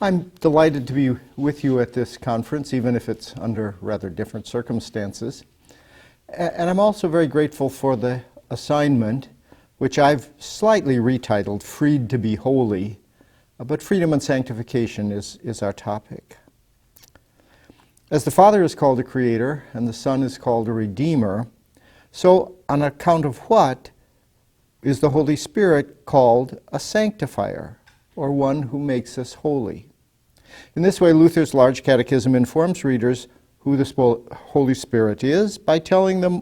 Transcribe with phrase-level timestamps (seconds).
[0.00, 4.46] I'm delighted to be with you at this conference, even if it's under rather different
[4.46, 5.42] circumstances.
[6.28, 9.28] And I'm also very grateful for the assignment,
[9.78, 13.00] which I've slightly retitled Freed to be Holy,
[13.58, 16.36] but freedom and sanctification is, is our topic.
[18.08, 21.48] As the Father is called a creator and the Son is called a redeemer,
[22.12, 23.90] so on account of what
[24.80, 27.78] is the Holy Spirit called a sanctifier,
[28.14, 29.87] or one who makes us holy?
[30.74, 33.28] In this way, Luther's Large Catechism informs readers
[33.60, 36.40] who the Holy Spirit is by telling them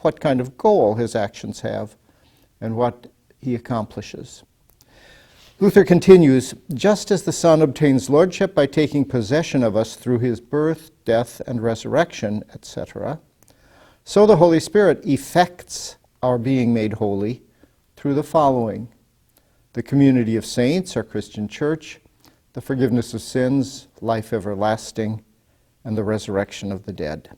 [0.00, 1.96] what kind of goal his actions have
[2.60, 3.06] and what
[3.38, 4.42] he accomplishes.
[5.58, 10.40] Luther continues just as the Son obtains lordship by taking possession of us through his
[10.40, 13.20] birth, death, and resurrection, etc.,
[14.08, 17.42] so the Holy Spirit effects our being made holy
[17.96, 18.88] through the following
[19.72, 22.00] the community of saints, our Christian church,
[22.56, 25.22] the forgiveness of sins, life everlasting,
[25.84, 27.36] and the resurrection of the dead.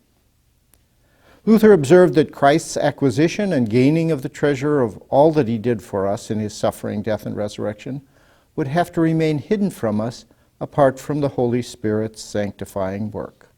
[1.45, 5.83] Luther observed that Christ's acquisition and gaining of the treasure of all that he did
[5.83, 8.01] for us in his suffering, death, and resurrection
[8.55, 10.25] would have to remain hidden from us
[10.61, 13.49] apart from the Holy Spirit's sanctifying work.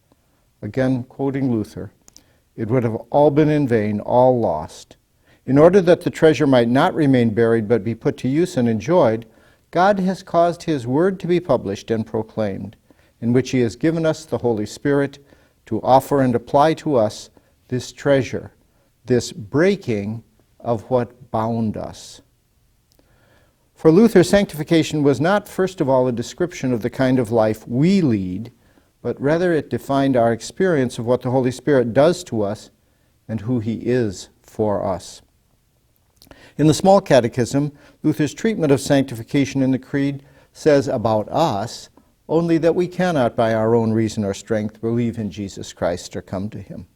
[0.62, 1.92] Again, quoting Luther,
[2.56, 4.96] it would have all been in vain, all lost.
[5.44, 8.66] In order that the treasure might not remain buried but be put to use and
[8.66, 9.26] enjoyed,
[9.70, 12.76] God has caused His Word to be published and proclaimed,
[13.20, 15.24] in which He has given us the Holy Spirit
[15.66, 17.30] to offer and apply to us
[17.68, 18.52] this treasure,
[19.04, 20.24] this breaking
[20.58, 22.20] of what bound us.
[23.74, 27.66] For Luther, sanctification was not, first of all, a description of the kind of life
[27.66, 28.52] we lead,
[29.00, 32.70] but rather it defined our experience of what the Holy Spirit does to us
[33.28, 35.22] and who He is for us.
[36.60, 37.72] In the Small Catechism,
[38.02, 40.22] Luther's treatment of sanctification in the Creed
[40.52, 41.88] says about us
[42.28, 46.20] only that we cannot, by our own reason or strength, believe in Jesus Christ or
[46.20, 46.86] come to Him.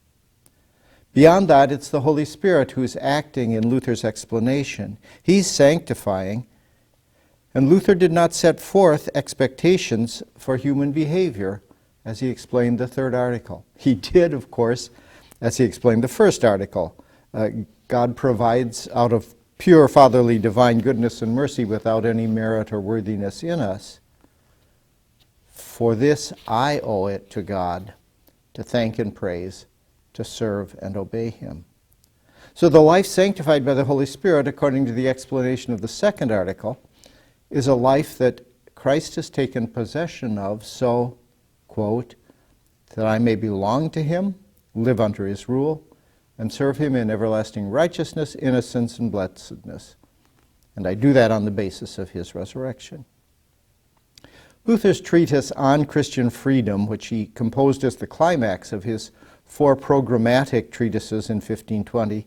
[1.15, 4.99] Beyond that, it's the Holy Spirit who's acting in Luther's explanation.
[5.22, 6.47] He's sanctifying,
[7.55, 11.62] and Luther did not set forth expectations for human behavior
[12.05, 13.65] as he explained the third article.
[13.78, 14.91] He did, of course,
[15.41, 17.03] as he explained the first article.
[17.33, 17.49] Uh,
[17.88, 23.42] God provides out of pure fatherly divine goodness and mercy without any merit or worthiness
[23.42, 24.00] in us.
[25.47, 27.94] For this I owe it to God
[28.54, 29.66] to thank and praise,
[30.12, 31.64] to serve and obey Him.
[32.54, 36.31] So the life sanctified by the Holy Spirit, according to the explanation of the second
[36.31, 36.81] article,
[37.50, 41.19] is a life that Christ has taken possession of, so,
[41.66, 42.14] quote,
[42.94, 44.37] that I may belong to Him,
[44.75, 45.84] live under His rule,
[46.39, 49.97] and serve him in everlasting righteousness, innocence, and blessedness.
[50.77, 53.05] And I do that on the basis of his resurrection.
[54.67, 59.11] Luther's treatise on Christian freedom, which he composed as the climax of his
[59.44, 62.27] four programmatic treatises in 1520,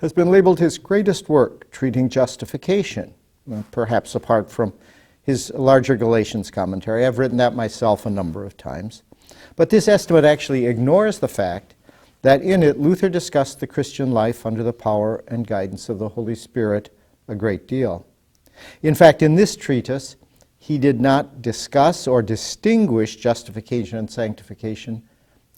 [0.00, 3.14] has been labeled his greatest work treating justification,
[3.70, 4.72] perhaps apart from
[5.22, 7.06] his larger Galatians commentary.
[7.06, 9.02] I've written that myself a number of times.
[9.54, 11.74] But this estimate actually ignores the fact
[12.22, 16.10] that in it Luther discussed the Christian life under the power and guidance of the
[16.10, 16.94] Holy Spirit
[17.28, 18.06] a great deal.
[18.82, 20.16] In fact, in this treatise,
[20.58, 25.02] he did not discuss or distinguish justification and sanctification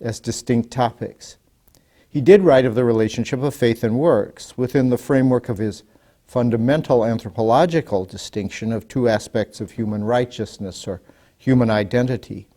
[0.00, 1.39] as distinct topics.
[2.09, 5.83] He did write of the relationship of faith and works within the framework of his
[6.27, 11.03] fundamental anthropological distinction of two aspects of human righteousness or
[11.37, 12.49] human identity.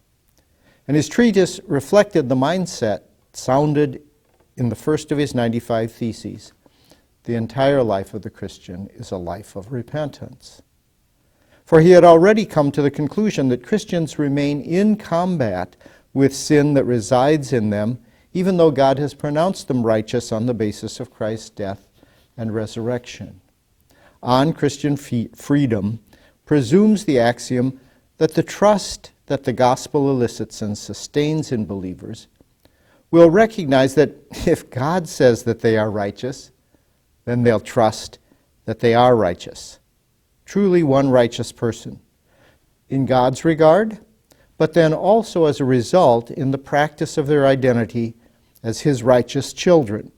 [0.88, 3.02] And his treatise reflected the mindset
[3.36, 4.02] sounded
[4.58, 6.54] in the first of his 95 Theses.
[7.24, 10.62] The entire life of the Christian is a life of repentance.
[11.66, 15.76] For he had already come to the conclusion that Christians remain in combat
[16.14, 18.00] with sin that resides in them,
[18.34, 21.88] even though God has pronounced them righteous on the basis of Christ's death
[22.38, 23.42] and resurrection.
[24.22, 26.00] On Christian freedom
[26.46, 27.80] presumes the axiom
[28.18, 32.28] that the trust that the gospel elicits and sustains in believers
[33.16, 34.14] will recognize that
[34.46, 36.52] if God says that they are righteous,
[37.24, 38.20] then they'll trust
[38.66, 39.80] that they are righteous.
[40.44, 42.02] Truly one righteous person
[42.90, 44.00] in God's regard,
[44.58, 48.16] but then also as a result in the practice of their identity
[48.62, 50.12] as His righteous children.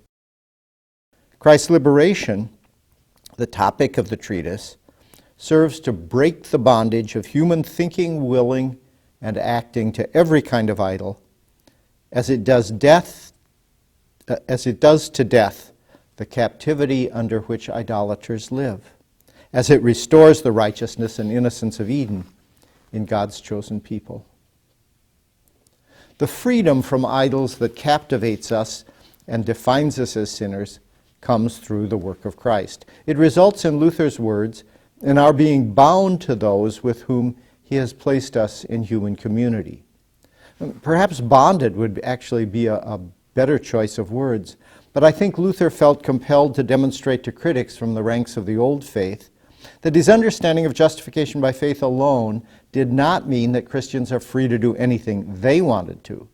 [1.38, 2.50] Christ's liberation,
[3.36, 4.76] the topic of the treatise,
[5.38, 8.80] serves to break the bondage of human thinking, willing,
[9.22, 11.22] and acting to every kind of idol
[12.12, 13.34] as it does death,
[14.28, 15.72] uh, as it does to death,
[16.18, 18.94] the captivity under which idolaters live,
[19.54, 22.26] as it restores the righteousness and innocence of Eden
[22.92, 24.26] in God's chosen people.
[26.18, 28.86] The freedom from idols that captivates us
[29.28, 30.80] and defines us as sinners
[31.22, 32.86] comes through the work of Christ.
[33.06, 34.64] It results in Luther's words
[35.02, 39.84] in our being bound to those with whom he has placed us in human community.
[40.82, 43.00] Perhaps bonded would actually be a, a
[43.34, 44.58] better choice of words,
[44.94, 48.58] but I think Luther felt compelled to demonstrate to critics from the ranks of the
[48.58, 49.30] old faith
[49.82, 54.48] that his understanding of justification by faith alone did not mean that Christians are free
[54.48, 56.28] to do anything they wanted to,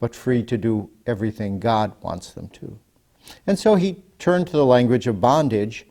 [0.00, 2.78] but free to do everything God wants them to.
[3.46, 5.86] And so he turned to the language of bondage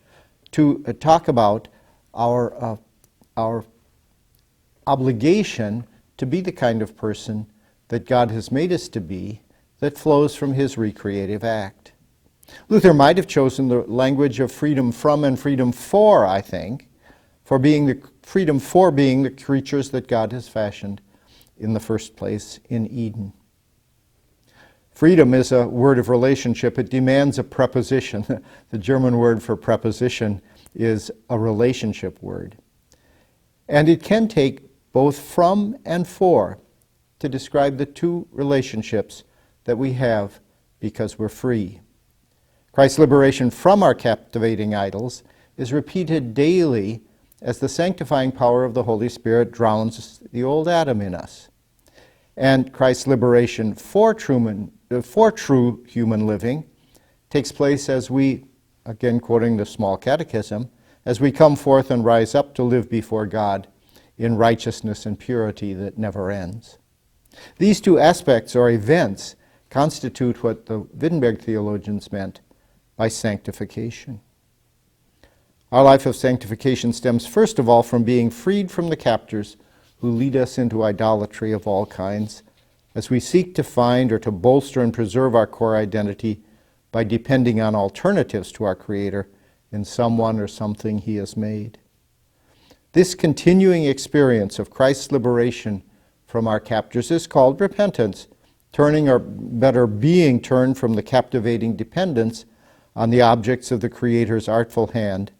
[0.52, 1.68] to uh, talk about
[2.14, 2.78] our, uh,
[3.38, 3.66] our
[4.88, 5.86] obligation
[6.18, 7.48] to be the kind of person
[7.90, 9.42] that God has made us to be
[9.80, 11.94] that flows from his recreative act.
[12.70, 16.90] Luther might have chosen the language of freedom from and freedom for, I think,
[17.44, 21.02] for being the freedom for being the creatures that God has fashioned
[21.58, 23.34] in the first place in Eden.
[24.92, 26.80] Freedom is a word of relationship.
[26.80, 28.44] It demands a preposition.
[28.70, 30.42] the German word for preposition
[30.74, 32.58] is a relationship word.
[33.68, 34.62] And it can take
[34.96, 36.58] both from and for
[37.20, 39.26] to describe the two relationships
[39.66, 40.40] that we have
[40.80, 41.82] because we're free.
[42.72, 45.22] Christ's liberation from our captivating idols
[45.58, 47.04] is repeated daily
[47.42, 51.50] as the sanctifying power of the Holy Spirit drowns the old Adam in us.
[52.38, 56.70] And Christ's liberation for true, uh, for true human living
[57.30, 58.46] takes place as we,
[58.86, 60.70] again quoting the small catechism,
[61.04, 63.68] as we come forth and rise up to live before God
[64.18, 66.78] in righteousness and purity that never ends.
[67.58, 69.36] These two aspects or events
[69.70, 72.40] constitute what the Wittenberg theologians meant
[72.96, 74.22] by sanctification.
[75.72, 79.58] Our life of sanctification stems first of all from being freed from the captors
[79.98, 82.44] who lead us into idolatry of all kinds,
[82.94, 86.42] as we seek to find or to bolster and preserve our core identity
[86.92, 89.28] by depending on alternatives to our Creator
[89.72, 91.78] in someone or something He has made.
[92.96, 95.84] This continuing experience of Christ's liberation
[96.26, 98.30] from our captors is called repentance,
[98.72, 102.46] turning or better being turned from the captivating dependence
[102.96, 105.34] on the objects of the Creator's artful hand,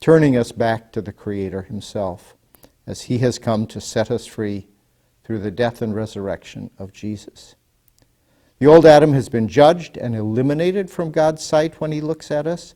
[0.00, 2.36] turning us back to the Creator Himself,
[2.86, 4.68] as He has come to set us free
[5.24, 7.56] through the death and resurrection of Jesus.
[8.58, 12.46] The old Adam has been judged and eliminated from God's sight when He looks at
[12.46, 12.74] us,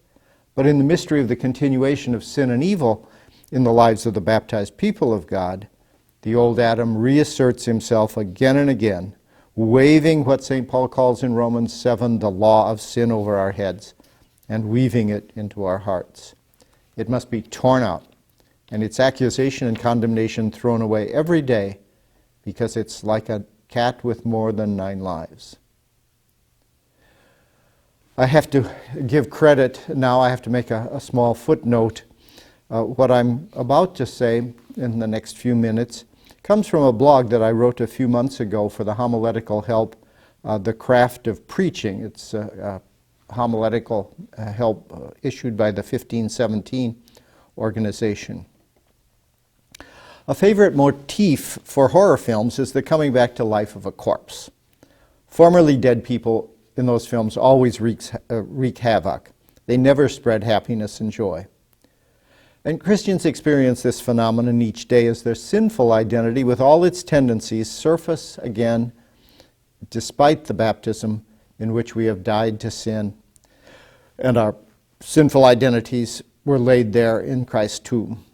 [0.55, 3.07] but in the mystery of the continuation of sin and evil
[3.53, 5.69] in the lives of the baptized people of God,
[6.23, 9.15] the old Adam reasserts himself again and again,
[9.55, 10.67] waving what St.
[10.67, 13.93] Paul calls in Romans 7 the law of sin over our heads
[14.49, 16.35] and weaving it into our hearts.
[16.97, 18.07] It must be torn out,
[18.71, 21.79] and its accusation and condemnation thrown away every day
[22.43, 25.57] because it's like a cat with more than nine lives.
[28.17, 28.71] I have to
[29.07, 32.03] give credit now, I have to make a, a small footnote.
[32.73, 34.39] Uh, what I'm about to say
[34.79, 36.07] in the next few minutes
[36.43, 39.95] comes from a blog that I wrote a few months ago for the homiletical help,
[40.43, 42.01] uh, The Craft of Preaching.
[42.01, 42.81] It's a
[43.29, 46.97] homiletical uh, help uh, issued by the 1517
[47.59, 48.47] organization.
[50.27, 54.51] A favorite motif for horror films is the coming back to life of a corpse.
[55.27, 59.31] Formerly dead people in those films always wreaks, uh, wreak havoc.
[59.67, 61.47] They never spread happiness and joy.
[62.65, 67.71] And Christians experience this phenomenon each day as their sinful identity, with all its tendencies,
[67.71, 68.93] surface again
[69.91, 71.25] despite the baptism
[71.59, 73.15] in which we have died to sin
[74.19, 74.55] and our
[75.01, 78.25] sinful identities were laid there in Christ's tomb.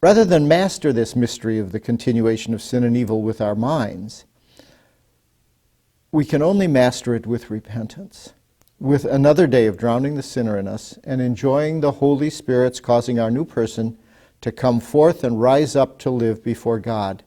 [0.00, 4.24] Rather than master this mystery of the continuation of sin and evil with our minds,
[6.10, 8.32] we can only master it with repentance,
[8.82, 13.16] with another day of drowning the sinner in us and enjoying the Holy Spirit's causing
[13.16, 13.96] our new person
[14.40, 17.22] to come forth and rise up to live before God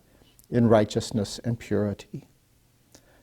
[0.50, 2.28] in righteousness and purity.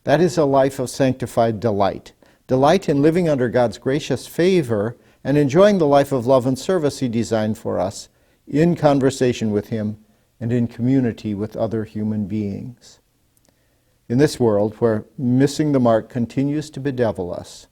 [0.04, 2.14] That is a life of sanctified delight
[2.46, 6.98] delight in living under God's gracious favor, and enjoying the life of love and service
[6.98, 8.08] He designed for us
[8.46, 10.04] in conversation with Him
[10.40, 13.00] and in community with other human beings.
[14.08, 17.68] In this world where missing the mark continues to bedevil us,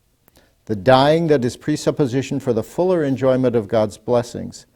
[0.71, 4.67] the dying that is presupposition for the fuller enjoyment of God's blessings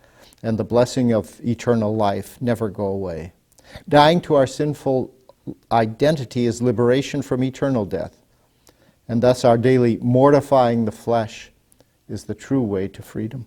[0.43, 3.33] and the blessing of eternal life never go away.
[3.89, 5.15] Dying to our sinful
[5.71, 8.25] identity is liberation from eternal death
[9.07, 11.53] and thus our daily mortifying the flesh
[12.09, 13.47] is the true way to freedom.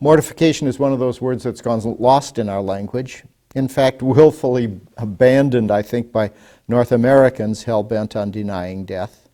[0.00, 3.24] Mortification is one of those words that's gone lost in our language.
[3.54, 6.30] In fact, willfully abandoned, I think, by
[6.66, 9.25] North Americans hell bent on denying death.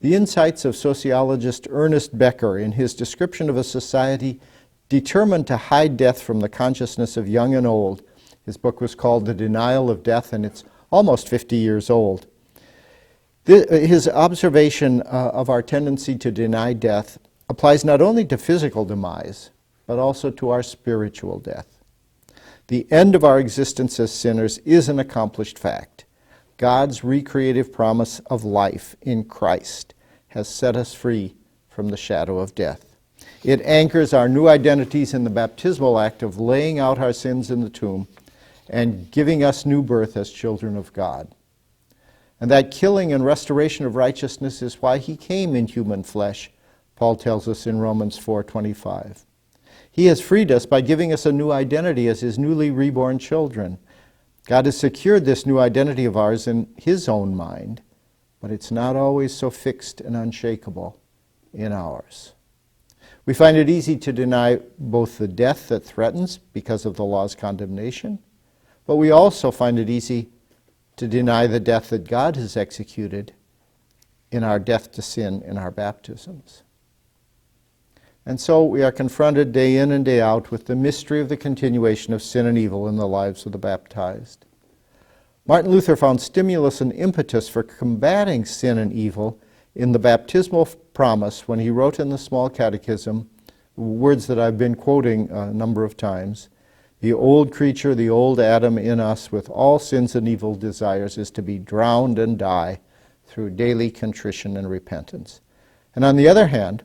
[0.00, 4.40] The insights of sociologist Ernest Becker in his description of a society
[4.88, 8.02] determined to hide death from the consciousness of young and old.
[8.46, 12.26] His book was called The Denial of Death, and it's almost 50 years old.
[13.44, 19.50] His observation uh, of our tendency to deny death applies not only to physical demise,
[19.86, 21.66] but also to our spiritual death.
[22.68, 26.04] The end of our existence as sinners is an accomplished fact.
[26.58, 29.94] God's recreative promise of life in Christ
[30.28, 31.36] has set us free
[31.68, 32.96] from the shadow of death.
[33.44, 37.60] It anchors our new identities in the baptismal act of laying out our sins in
[37.60, 38.08] the tomb
[38.68, 41.32] and giving us new birth as children of God.
[42.40, 46.50] And that killing and restoration of righteousness is why he came in human flesh,
[46.96, 49.24] Paul tells us in Romans 4:25.
[49.90, 53.78] He has freed us by giving us a new identity as his newly reborn children.
[54.48, 57.82] God has secured this new identity of ours in his own mind,
[58.40, 60.98] but it's not always so fixed and unshakable
[61.52, 62.32] in ours.
[63.26, 67.34] We find it easy to deny both the death that threatens because of the law's
[67.34, 68.20] condemnation,
[68.86, 70.30] but we also find it easy
[70.96, 73.34] to deny the death that God has executed
[74.32, 76.62] in our death to sin in our baptisms.
[78.28, 81.36] And so we are confronted day in and day out with the mystery of the
[81.38, 84.44] continuation of sin and evil in the lives of the baptized.
[85.46, 89.40] Martin Luther found stimulus and impetus for combating sin and evil
[89.74, 93.30] in the baptismal promise when he wrote in the Small Catechism
[93.76, 96.50] words that I've been quoting a number of times.
[97.00, 101.30] The old creature, the old Adam in us, with all sins and evil desires, is
[101.30, 102.80] to be drowned and die
[103.24, 105.40] through daily contrition and repentance.
[105.94, 106.84] And on the other hand,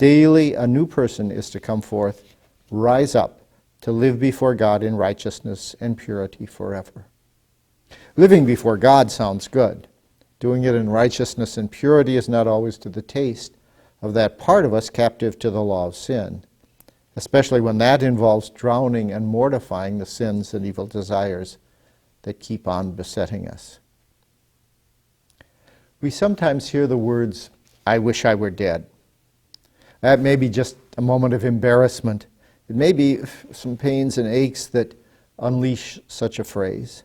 [0.00, 2.34] Daily, a new person is to come forth,
[2.70, 3.42] rise up,
[3.82, 7.04] to live before God in righteousness and purity forever.
[8.16, 9.88] Living before God sounds good.
[10.38, 13.58] Doing it in righteousness and purity is not always to the taste
[14.00, 16.46] of that part of us captive to the law of sin,
[17.14, 21.58] especially when that involves drowning and mortifying the sins and evil desires
[22.22, 23.80] that keep on besetting us.
[26.00, 27.50] We sometimes hear the words,
[27.86, 28.86] I wish I were dead.
[30.00, 32.26] That may be just a moment of embarrassment.
[32.68, 33.18] It may be
[33.52, 34.94] some pains and aches that
[35.38, 37.04] unleash such a phrase.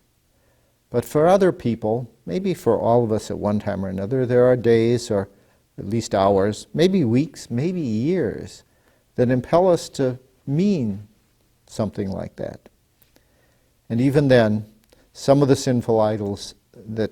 [0.90, 4.46] But for other people, maybe for all of us at one time or another, there
[4.46, 5.30] are days or
[5.78, 8.64] at least hours, maybe weeks, maybe years,
[9.16, 11.08] that impel us to mean
[11.68, 12.70] something like that.
[13.90, 14.66] And even then,
[15.12, 17.12] some of the sinful idols that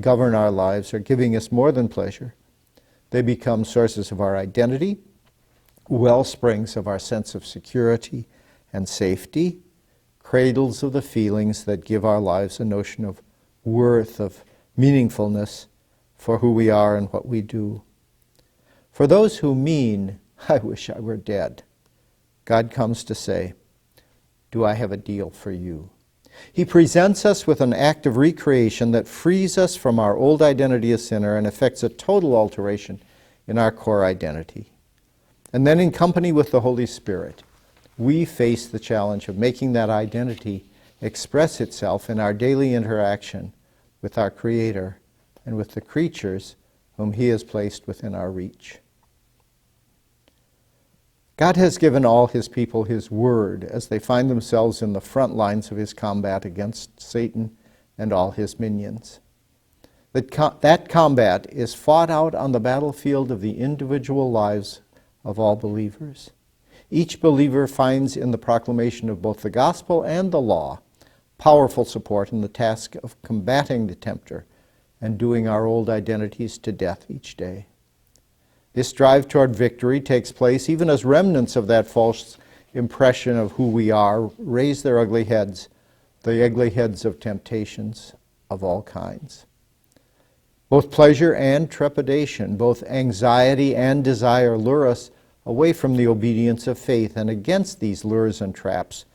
[0.00, 2.34] govern our lives are giving us more than pleasure.
[3.10, 4.98] They become sources of our identity,
[5.88, 8.26] well springs of our sense of security
[8.72, 9.60] and safety,
[10.22, 13.22] cradles of the feelings that give our lives a notion of
[13.64, 14.44] worth, of
[14.78, 15.66] meaningfulness
[16.14, 17.82] for who we are and what we do.
[18.90, 20.18] For those who mean,
[20.48, 21.62] I wish I were dead,
[22.44, 23.54] God comes to say,
[24.50, 25.90] Do I have a deal for you?
[26.52, 30.92] He presents us with an act of recreation that frees us from our old identity
[30.92, 33.00] as sinner and effects a total alteration
[33.46, 34.72] in our core identity.
[35.52, 37.42] And then, in company with the Holy Spirit,
[37.96, 40.64] we face the challenge of making that identity
[41.00, 43.52] express itself in our daily interaction
[44.02, 44.98] with our Creator
[45.46, 46.56] and with the creatures
[46.96, 48.78] whom He has placed within our reach.
[51.36, 55.34] God has given all His people His Word as they find themselves in the front
[55.34, 57.56] lines of His combat against Satan
[57.98, 59.18] and all his minions.
[60.12, 64.80] That, that combat is fought out on the battlefield of the individual lives
[65.28, 66.30] of all believers.
[66.90, 70.80] Each believer finds in the proclamation of both the gospel and the law
[71.36, 74.46] powerful support in the task of combating the tempter
[75.02, 77.66] and doing our old identities to death each day.
[78.72, 82.38] This drive toward victory takes place even as remnants of that false
[82.72, 85.68] impression of who we are raise their ugly heads,
[86.22, 88.14] the ugly heads of temptations
[88.50, 89.44] of all kinds.
[90.70, 95.10] Both pleasure and trepidation, both anxiety and desire lure us
[95.48, 99.06] away from the obedience of faith and against these lures and traps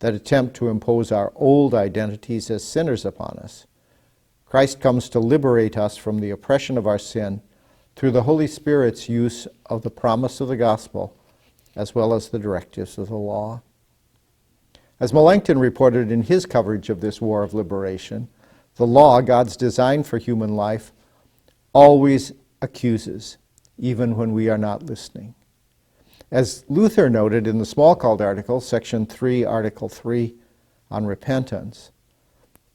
[0.00, 3.68] that attempt to impose our old identities as sinners upon us.
[4.44, 7.40] Christ comes to liberate us from the oppression of our sin
[7.94, 11.16] through the Holy Spirit's use of the promise of the gospel
[11.76, 13.62] as well as the directives of the law.
[14.98, 18.28] As Melanchthon reported in his coverage of this war of liberation,
[18.74, 20.92] the law, God's design for human life,
[21.72, 23.38] always accuses,
[23.78, 25.36] even when we are not listening.
[26.30, 30.34] As Luther noted in the Smalcald article, section 3, article 3
[30.90, 31.92] on repentance,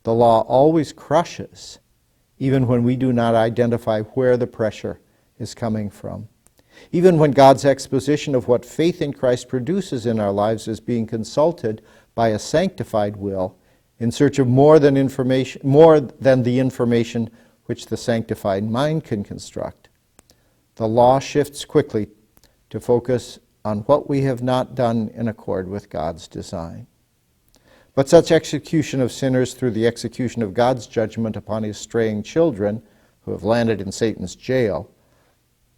[0.04, 1.80] the law always crushes,
[2.40, 5.02] even when we do not identify where the pressure
[5.38, 6.30] is coming from.
[6.94, 11.06] Even when God's exposition of what faith in Christ produces in our lives is being
[11.06, 11.82] consulted
[12.16, 13.58] by a sanctified will
[14.00, 17.30] in search of more than information more than the information
[17.66, 19.90] which the sanctified mind can construct.
[20.76, 22.08] The law shifts quickly
[22.72, 26.88] to focus on what we have not done in accord with God's design.
[27.94, 32.82] But such execution of sinners through the execution of God's judgment upon his straying children
[33.22, 34.90] who have landed in Satan's jail,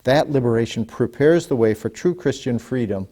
[0.04, 3.08] that liberation prepares the way for true Christian freedom,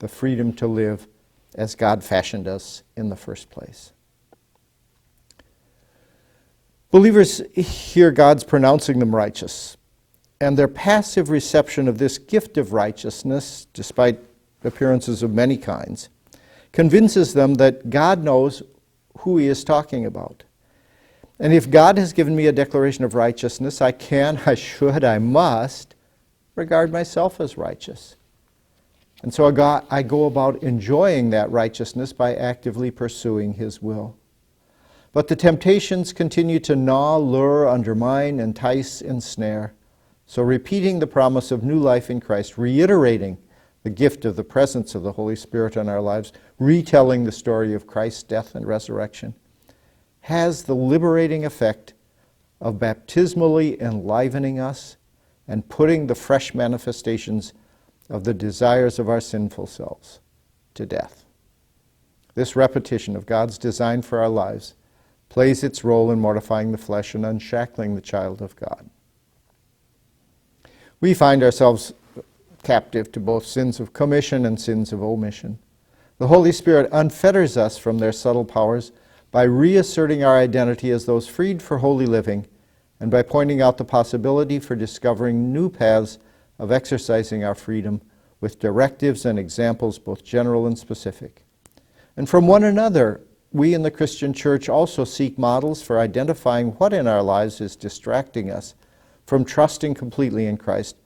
[0.00, 1.06] the freedom to live
[1.54, 3.92] as God fashioned us in the first place.
[6.90, 9.76] Believers hear God's pronouncing them righteous,
[10.40, 14.18] and their passive reception of this gift of righteousness, despite
[14.62, 16.08] appearances of many kinds,
[16.72, 18.62] convinces them that God knows
[19.18, 20.44] who He is talking about.
[21.38, 25.18] And if God has given me a declaration of righteousness, I can, I should, I
[25.18, 25.94] must
[26.54, 28.16] regard myself as righteous.
[29.22, 29.46] And so
[29.90, 34.16] I, go about enjoying that righteousness by actively pursuing His will.
[35.12, 39.72] But the temptations continue to gnaw, lure, undermine, entice, ensnare.
[40.26, 43.38] So, repeating the promise of new life in Christ, reiterating
[43.82, 47.74] the gift of the presence of the Holy Spirit in our lives, retelling the story
[47.74, 49.34] of Christ's death and resurrection,
[50.20, 51.92] has the liberating effect
[52.60, 54.96] of baptismally enlivening us
[55.46, 57.52] and putting the fresh manifestations
[58.08, 60.20] of the desires of our sinful selves
[60.72, 61.26] to death.
[62.34, 64.74] This repetition of God's design for our lives
[65.28, 68.88] plays its role in mortifying the flesh and unshackling the child of God.
[71.00, 71.92] We find ourselves
[72.62, 75.58] captive to both sins of commission and sins of omission.
[76.18, 78.92] The Holy Spirit unfetters us from their subtle powers
[79.30, 82.46] by reasserting our identity as those freed for holy living
[83.00, 86.18] and by pointing out the possibility for discovering new paths
[86.58, 88.00] of exercising our freedom
[88.40, 91.44] with directives and examples both general and specific.
[92.16, 93.20] And from one another,
[93.52, 97.76] we in the Christian church also seek models for identifying what in our lives is
[97.76, 98.74] distracting us
[99.26, 100.96] from trusting completely in Christ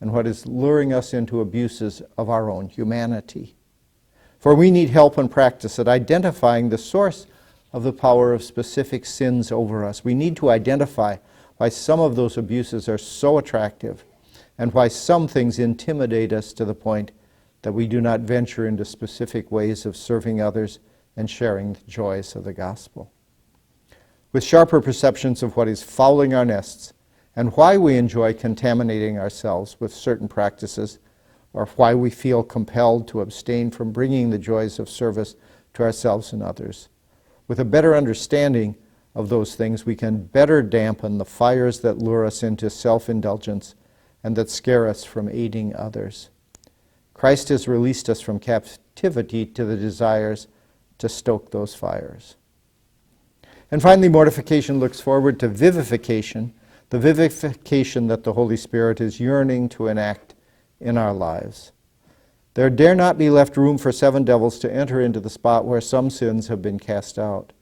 [0.00, 3.56] and what is luring us into abuses of our own humanity.
[4.38, 7.26] For we need help and practice at identifying the source
[7.72, 10.04] of the power of specific sins over us.
[10.04, 11.18] We need to identify
[11.58, 14.04] why some of those abuses are so attractive
[14.56, 17.12] and why some things intimidate us to the point
[17.62, 20.78] that we do not venture into specific ways of serving others
[21.16, 23.12] and sharing the joys of the gospel.
[24.32, 26.94] With sharper perceptions of what is fouling our nests,
[27.36, 30.98] and why we enjoy contaminating ourselves with certain practices,
[31.52, 35.36] or why we feel compelled to abstain from bringing the joys of service
[35.74, 36.88] to ourselves and others.
[37.48, 38.76] With a better understanding
[39.14, 43.74] of those things, we can better dampen the fires that lure us into self indulgence
[44.22, 46.30] and that scare us from aiding others.
[47.14, 50.46] Christ has released us from captivity to the desires
[50.98, 52.36] to stoke those fires.
[53.70, 56.54] And finally, mortification looks forward to vivification
[56.90, 60.34] the vivification that the Holy Spirit is yearning to enact
[60.80, 61.72] in our lives.
[62.54, 65.80] There dare not be left room for seven devils to enter into the spot where
[65.80, 67.52] some sins have been cast out.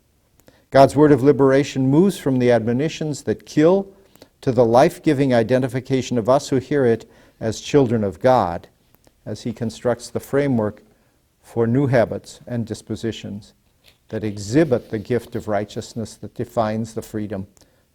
[0.70, 3.92] God's word of liberation moves from the admonitions that kill
[4.40, 8.68] to the life giving identification of us who hear it as children of God
[9.26, 10.82] as He constructs the framework
[11.42, 13.52] for new habits and dispositions
[14.08, 17.46] that exhibit the gift of righteousness that defines the freedom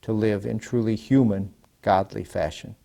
[0.03, 2.75] to live in truly human, godly fashion.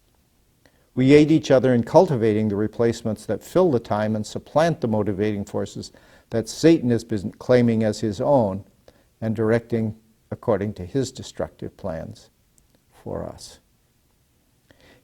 [0.95, 4.89] We aid each other in cultivating the replacements that fill the time and supplant the
[4.89, 5.93] motivating forces
[6.31, 8.65] that Satan has been claiming as his own
[9.21, 9.97] and directing
[10.31, 12.31] according to his destructive plans
[12.91, 13.61] for us.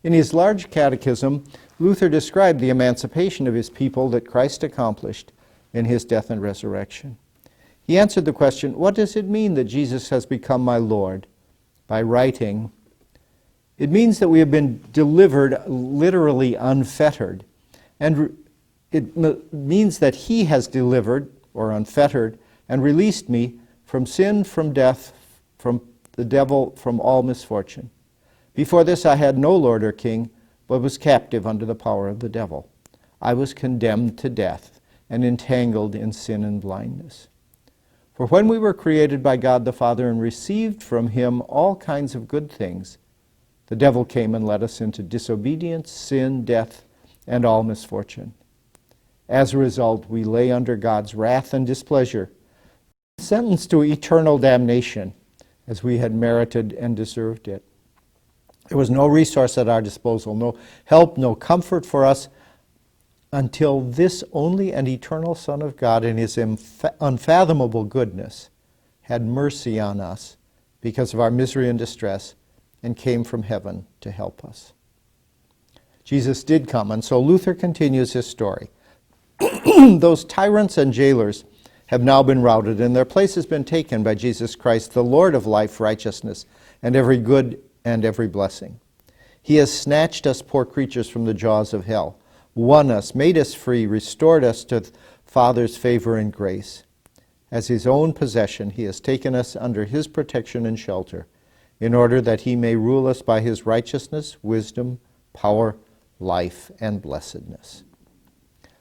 [0.02, 1.44] In his large catechism,
[1.78, 5.32] Luther described the emancipation of his people that Christ accomplished
[5.72, 7.16] in his death and resurrection.
[7.82, 11.26] He answered the question what does it mean that Jesus has become my Lord?
[11.86, 12.72] By writing,
[13.78, 17.44] it means that we have been delivered literally unfettered.
[17.98, 18.36] And
[18.92, 19.16] it
[19.52, 25.12] means that He has delivered or unfettered and released me from sin, from death,
[25.58, 25.80] from
[26.12, 27.90] the devil, from all misfortune.
[28.54, 30.30] Before this, I had no Lord or King,
[30.68, 32.68] but was captive under the power of the devil.
[33.20, 37.28] I was condemned to death and entangled in sin and blindness.
[38.14, 42.14] For when we were created by God the Father and received from Him all kinds
[42.14, 42.98] of good things,
[43.66, 46.84] the devil came and led us into disobedience, sin, death,
[47.26, 48.34] and all misfortune.
[49.28, 52.30] As a result, we lay under God's wrath and displeasure,
[53.18, 55.14] sentenced to eternal damnation,
[55.66, 57.64] as we had merited and deserved it.
[58.68, 62.28] There was no resource at our disposal, no help, no comfort for us
[63.34, 66.38] until this only and eternal Son of God, in his
[67.00, 68.48] unfathomable goodness,
[69.02, 70.36] had mercy on us
[70.80, 72.36] because of our misery and distress
[72.80, 74.72] and came from heaven to help us.
[76.04, 78.70] Jesus did come, and so Luther continues his story.
[79.40, 81.44] Those tyrants and jailers
[81.86, 85.34] have now been routed, and their place has been taken by Jesus Christ, the Lord
[85.34, 86.46] of life, righteousness,
[86.82, 88.78] and every good and every blessing.
[89.42, 92.16] He has snatched us poor creatures from the jaws of hell,
[92.54, 94.84] won us, made us free, restored us to
[95.24, 96.84] Father's favor and grace.
[97.50, 101.26] As his own possession, he has taken us under his protection and shelter,
[101.80, 105.00] in order that he may rule us by his righteousness, wisdom,
[105.32, 105.76] power,
[106.20, 107.82] life, and blessedness.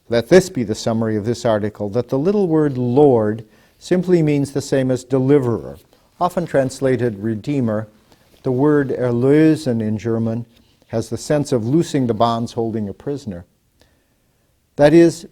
[0.10, 3.46] Let this be the summary of this article that the little word Lord
[3.80, 5.78] simply means the same as deliverer,
[6.20, 7.88] often translated redeemer.
[8.44, 10.46] The word erlösen in German
[10.88, 13.46] has the sense of loosing the bonds holding a prisoner.
[14.76, 15.28] That is,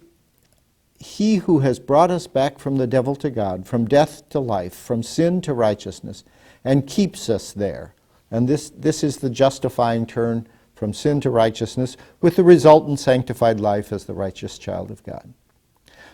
[0.98, 4.74] he who has brought us back from the devil to God, from death to life,
[4.74, 6.22] from sin to righteousness,
[6.64, 7.94] and keeps us there.
[8.30, 13.60] And this, this is the justifying turn from sin to righteousness, with the resultant sanctified
[13.60, 15.32] life as the righteous child of God.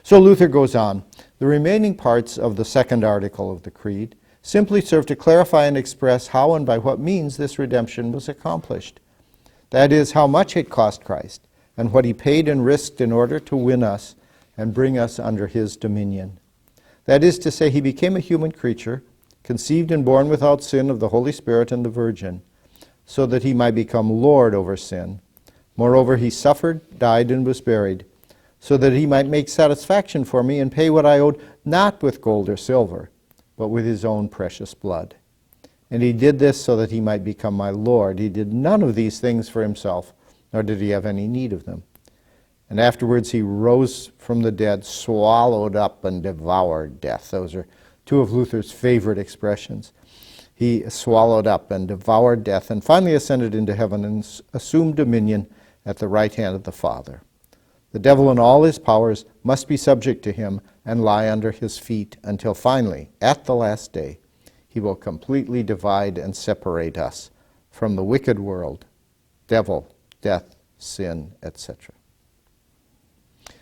[0.02, 1.04] So Luther goes on.
[1.38, 5.76] The remaining parts of the second article of the Creed simply serve to clarify and
[5.76, 9.00] express how and by what means this redemption was accomplished.
[9.70, 11.47] That is, how much it cost Christ,
[11.78, 14.16] and what he paid and risked in order to win us
[14.58, 16.38] and bring us under his dominion.
[17.06, 19.02] That is to say, he became a human creature,
[19.42, 22.42] conceived and born without sin of the Holy Spirit and the Virgin
[23.08, 25.20] so that he might become Lord over sin.
[25.78, 28.04] Moreover, he suffered, died, and was buried,
[28.60, 32.20] so that he might make satisfaction for me and pay what I owed not with
[32.20, 33.08] gold or silver,
[33.56, 35.14] but with his own precious blood.
[35.90, 38.18] And he did this so that he might become my Lord.
[38.18, 40.12] He did none of these things for himself,
[40.52, 41.82] nor did he have any need of them.
[42.70, 47.30] And afterwards he rose from the dead, swallowed up and devoured death.
[47.30, 47.66] Those are
[48.04, 49.92] two of Luther's favorite expressions
[50.58, 55.46] he swallowed up and devoured death, and finally ascended into heaven and assumed dominion
[55.86, 57.22] at the right hand of the Father.
[57.92, 61.78] The devil and all his powers must be subject to him and lie under his
[61.78, 64.18] feet until finally, at the last day,
[64.66, 67.30] he will completely divide and separate us
[67.70, 68.84] from the wicked world,
[69.46, 71.94] devil, death, sin, etc.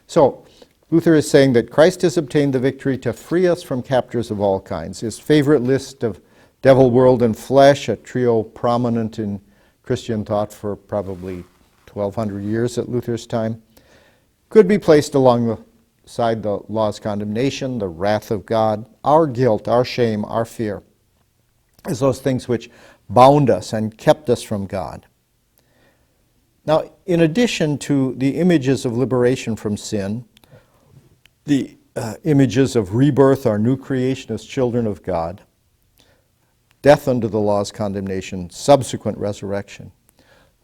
[0.07, 0.45] So,
[0.91, 4.41] Luther is saying that Christ has obtained the victory to free us from captors of
[4.41, 5.01] all kinds.
[5.01, 6.21] His favorite list of
[6.63, 9.41] Devil, World, and Flesh, a trio prominent in
[9.83, 11.45] Christian thought for probably
[11.93, 13.63] 1200 years at Luther's time,
[14.49, 20.25] could be placed alongside the law's condemnation, the wrath of God, our guilt, our shame,
[20.25, 20.83] our fear,
[21.87, 22.71] as those things which
[23.09, 25.07] bound us and kept us from God.
[26.67, 30.25] Now, in addition to the images of liberation from sin,
[31.45, 35.43] the uh, images of rebirth, our new creation as children of God,
[36.83, 39.93] death under the law's condemnation, subsequent resurrection.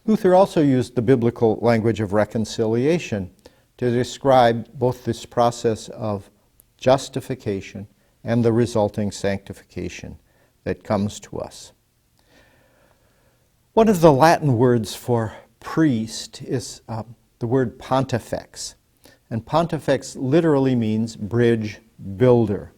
[0.04, 3.30] Luther also used the biblical language of reconciliation
[3.76, 6.30] to describe both this process of
[6.76, 7.86] justification
[8.24, 10.18] and the resulting sanctification
[10.64, 11.72] that comes to us.
[13.72, 17.02] One of the Latin words for priest is uh,
[17.38, 18.74] the word pontifex,
[19.30, 21.80] and pontifex literally means bridge
[22.16, 22.72] builder.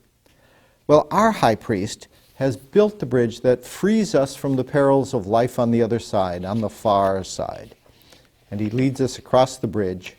[0.87, 5.27] Well, our high priest has built the bridge that frees us from the perils of
[5.27, 7.75] life on the other side, on the far side.
[8.51, 10.15] And he leads us across the bridge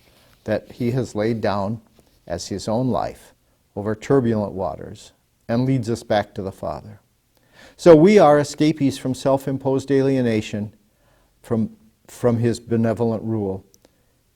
[0.46, 1.82] that he has laid down
[2.26, 3.34] as his own life
[3.76, 5.12] over turbulent waters
[5.48, 7.00] and leads us back to the Father.
[7.78, 10.74] So we are escapees from self imposed alienation
[11.42, 11.76] from,
[12.08, 13.66] from his benevolent rule,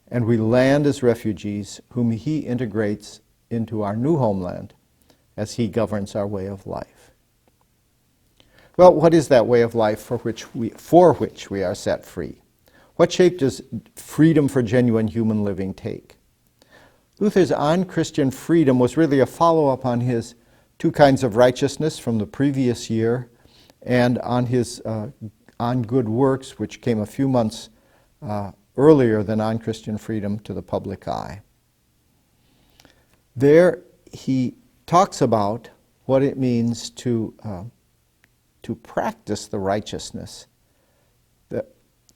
[0.08, 4.74] and we land as refugees whom he integrates into our new homeland
[5.38, 7.12] as he governs our way of life.
[8.78, 12.06] Well, what is that way of life for which we, for which we are set
[12.06, 12.42] free?
[12.96, 13.62] What shape does
[13.96, 16.16] freedom for genuine human living take?
[17.20, 20.36] Luther's on Christian freedom was really a follow up on his
[20.78, 23.30] two kinds of righteousness from the previous year
[23.82, 25.10] and on his uh,
[25.60, 27.70] on good works, which came a few months
[28.22, 31.42] uh, earlier than on Christian freedom to the public eye.
[33.36, 35.70] There he talks about
[36.06, 37.64] what it means to uh,
[38.64, 40.48] to practice the righteousness
[41.50, 41.68] that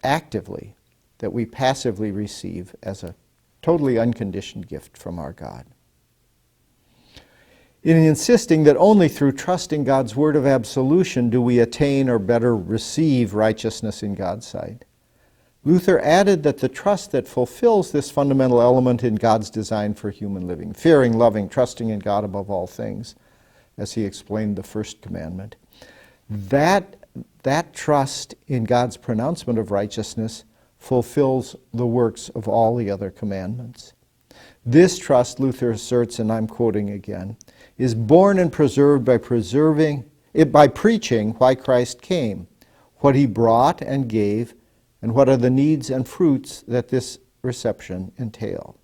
[0.04, 0.76] actively
[1.20, 3.16] that we passively receive as a
[3.62, 5.66] totally unconditioned gift from our God.
[7.84, 12.56] In insisting that only through trusting God's word of absolution do we attain or better
[12.56, 14.86] receive righteousness in God's sight,
[15.66, 20.48] Luther added that the trust that fulfills this fundamental element in God's design for human
[20.48, 23.16] living, fearing, loving, trusting in God above all things,
[23.78, 25.58] as he explained the first commandment,
[26.30, 26.96] that,
[27.44, 30.46] that trust in God's pronouncement of righteousness
[30.78, 33.94] fulfills the works of all the other commandments.
[34.66, 37.38] This trust, Luther asserts, and I'm quoting again,
[37.78, 42.48] is born and preserved by preserving it by preaching why Christ came,
[42.98, 44.56] what he brought and gave,
[45.02, 48.78] and what are the needs and fruits that this reception entail.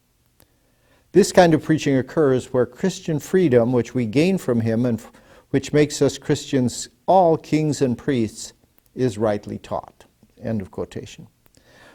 [1.11, 5.01] This kind of preaching occurs where Christian freedom, which we gain from him and
[5.49, 8.53] which makes us Christians all kings and priests,
[8.93, 10.05] is rightly taught.
[10.39, 11.27] End of quotation.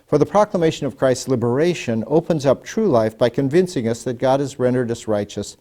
[0.06, 4.40] For the proclamation of Christ's liberation opens up true life by convincing us that God
[4.40, 5.56] has rendered us righteous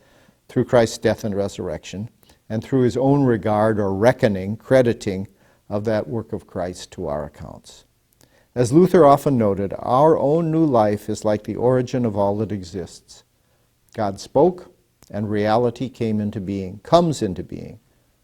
[0.47, 2.09] through Christ's death and resurrection,
[2.49, 5.27] and through his own regard or reckoning, crediting
[5.69, 7.85] of that work of Christ to our accounts.
[8.55, 12.51] As Luther often noted, our own new life is like the origin of all that
[12.51, 13.23] exists.
[13.95, 14.71] God spoke,
[15.09, 17.79] and reality came into being, comes into being,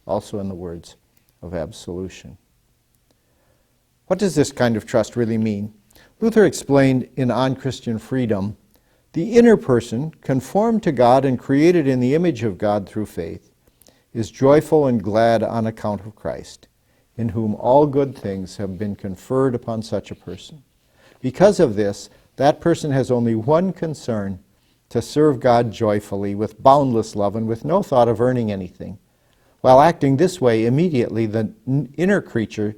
[0.06, 0.98] also in the words
[1.42, 2.38] of absolution.
[4.06, 5.74] What does this kind of trust really mean?
[6.20, 8.58] Luther explained in On Christian Freedom
[9.13, 13.52] the inner person, conformed to God and created in the image of God through faith,
[14.13, 16.67] is joyful and glad on account of Christ,
[17.15, 20.63] in whom all good things have been conferred upon such a person.
[21.22, 24.39] Because of this, that person has only one concern
[24.89, 28.98] to serve God joyfully with boundless love and with no thought of earning anything.
[29.62, 31.54] While acting this way, immediately the
[31.98, 32.76] inner creature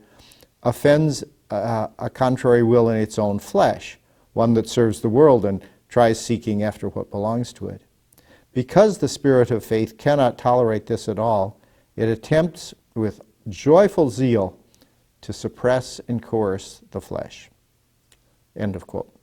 [0.63, 3.99] offends a, a contrary will in its own flesh,
[4.33, 7.83] one that serves the world and tries seeking after what belongs to it.
[8.53, 11.59] Because the spirit of faith cannot tolerate this at all,
[11.95, 14.57] it attempts with joyful zeal
[15.19, 17.49] to suppress and coerce the flesh.
[18.55, 19.13] End of quote.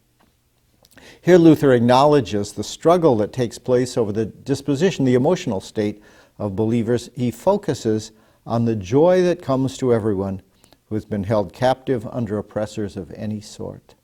[1.20, 6.02] Here, Luther acknowledges the struggle that takes place over the disposition, the emotional state
[6.38, 7.08] of believers.
[7.14, 8.12] He focuses
[8.46, 10.42] on the joy that comes to everyone
[10.86, 13.94] who has been held captive under oppressors of any sort.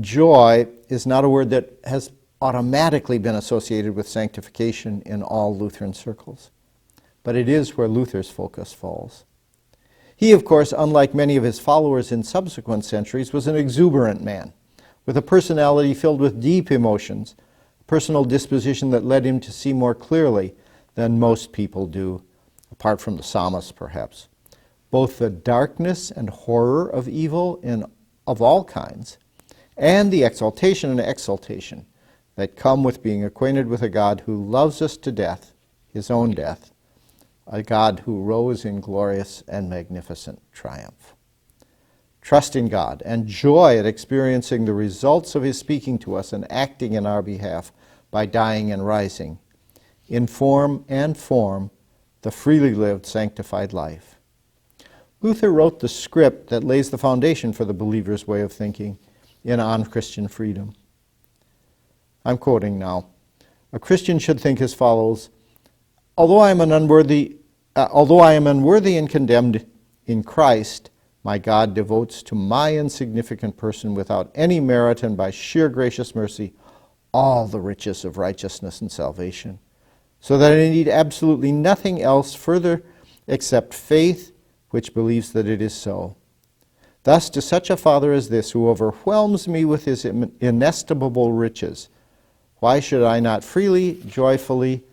[0.00, 5.94] Joy is not a word that has automatically been associated with sanctification in all Lutheran
[5.94, 6.50] circles,
[7.22, 9.24] but it is where Luther's focus falls.
[10.14, 14.52] He, of course, unlike many of his followers in subsequent centuries, was an exuberant man
[15.06, 17.34] with a personality filled with deep emotions,
[17.80, 20.54] a personal disposition that led him to see more clearly
[20.94, 22.22] than most people do,
[22.70, 24.28] apart from the psalmists, perhaps
[24.90, 27.84] both the darkness and horror of evil in,
[28.26, 29.16] of all kinds,
[29.76, 31.86] and the exaltation and exaltation
[32.36, 35.52] that come with being acquainted with a God who loves us to death,
[35.86, 36.72] his own death,
[37.46, 41.14] a God who rose in glorious and magnificent triumph.
[42.20, 46.50] Trust in God and joy at experiencing the results of his speaking to us and
[46.50, 47.72] acting in our behalf
[48.10, 49.38] by dying and rising,
[50.08, 51.70] inform and form
[52.22, 54.12] the freely lived sanctified life
[55.22, 58.98] Luther wrote the script that lays the foundation for the believer's way of thinking
[59.44, 60.74] in On Christian Freedom.
[62.24, 63.06] I'm quoting now.
[63.72, 65.30] A Christian should think as follows
[66.16, 67.38] Although I am an unworthy,
[67.74, 69.66] uh, although I am unworthy and condemned
[70.04, 70.90] in Christ,
[71.24, 76.52] my God devotes to my insignificant person without any merit and by sheer gracious mercy
[77.14, 79.58] all the riches of righteousness and salvation,
[80.20, 82.82] so that I need absolutely nothing else further
[83.26, 84.32] except faith
[84.70, 86.16] which believes that it is so.
[87.04, 91.88] Thus, to such a Father as this, who overwhelms me with his inestimable riches,
[92.60, 94.84] why should I not freely, joyfully,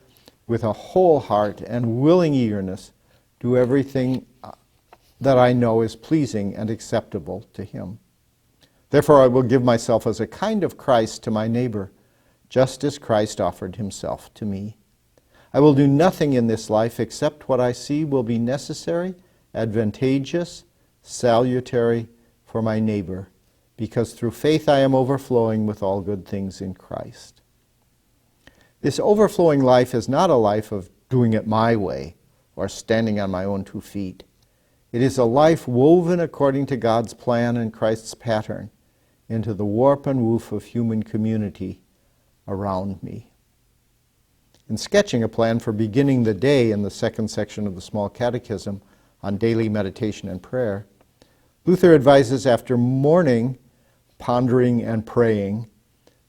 [0.48, 2.93] with a whole heart and willing eagerness,
[3.39, 4.54] do everything uh,
[5.22, 8.00] that I know is pleasing and acceptable to him?
[8.89, 11.91] Therefore, I will give myself as a kind of Christ to my neighbor,
[12.50, 14.78] just as Christ offered himself to me.
[15.54, 19.13] I will do nothing in this life except what I see will be necessary
[19.54, 20.63] advantageous,
[21.01, 22.07] salutary
[22.45, 23.29] for my neighbor,
[23.77, 27.41] because through faith I am overflowing with all good things in Christ.
[28.81, 32.15] This overflowing life is not a life of doing it my way
[32.55, 34.23] or standing on my own two feet.
[34.91, 38.71] It is a life woven according to God's plan and Christ's pattern
[39.27, 41.81] into the warp and woof of human community
[42.47, 43.31] around me.
[44.67, 48.09] In sketching a plan for beginning the day in the second section of the Small
[48.09, 48.81] Catechism,
[49.21, 50.88] on daily meditation and prayer,
[51.65, 53.58] Luther advises after morning,
[54.17, 55.67] pondering, and praying,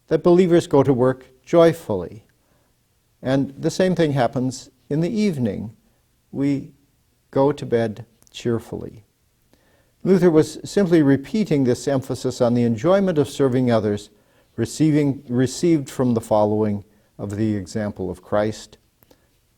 [0.09, 2.27] that believers go to work joyfully.
[3.23, 5.77] And the same thing happens in the evening.
[6.33, 6.73] We
[7.31, 9.05] go to bed cheerfully.
[10.03, 14.11] Luther was simply repeating this emphasis on the enjoyment of serving others,
[14.57, 16.85] receiving, received from the following
[17.19, 18.79] of the example of Christ,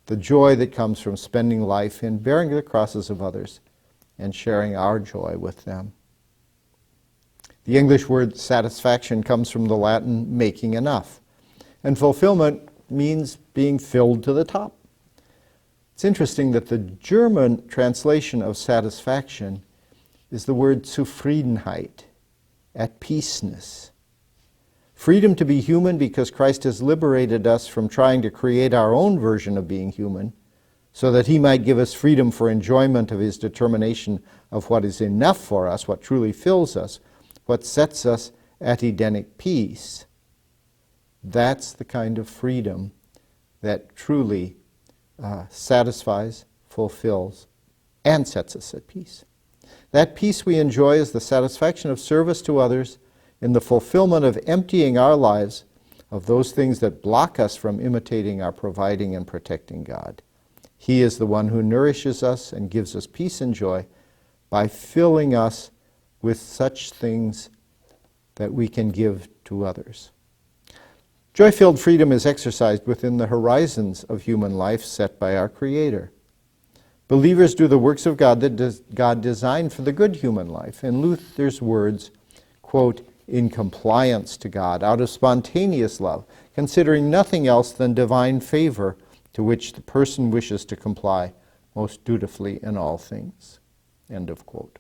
[0.07, 3.61] the joy that comes from spending life in bearing the crosses of others
[4.19, 5.93] and sharing our joy with them.
[7.65, 11.21] The English word satisfaction comes from the Latin making enough,
[11.85, 14.77] and fulfillment means being filled to the top.
[15.95, 19.63] It's interesting that the German translation of satisfaction
[20.33, 22.05] is the word Zufriedenheit,
[22.75, 23.92] at peaceness.
[25.03, 29.19] Freedom to be human because Christ has liberated us from trying to create our own
[29.19, 30.33] version of being human,
[30.93, 35.01] so that he might give us freedom for enjoyment of his determination of what is
[35.01, 37.01] enough for us, what truly fills us,
[37.47, 40.07] what sets us at Edenic peace.
[41.21, 42.93] That's the kind of freedom
[43.61, 44.55] that truly
[45.21, 47.49] uh, satisfies, fulfills,
[48.05, 49.25] and sets us at peace.
[49.91, 52.99] That peace we enjoy is the satisfaction of service to others
[53.43, 55.65] in the fulfillment of emptying our lives
[56.11, 60.23] of those things that block us from imitating our providing and protecting God.
[60.79, 63.87] He is the one who nourishes us and gives us peace and joy
[64.49, 65.71] by filling us
[66.21, 67.51] with such things
[68.37, 70.13] that we can give to others.
[71.35, 76.13] Joy filled freedom is exercised within the horizons of human life set by our Creator.
[77.09, 80.85] Believers do the works of God that God designed for the good human life.
[80.85, 82.11] In Luther's words,
[82.61, 88.97] quote, in compliance to God, out of spontaneous love, considering nothing else than divine favor
[89.33, 91.33] to which the person wishes to comply
[91.75, 93.61] most dutifully in all things.
[94.11, 94.79] End of quote.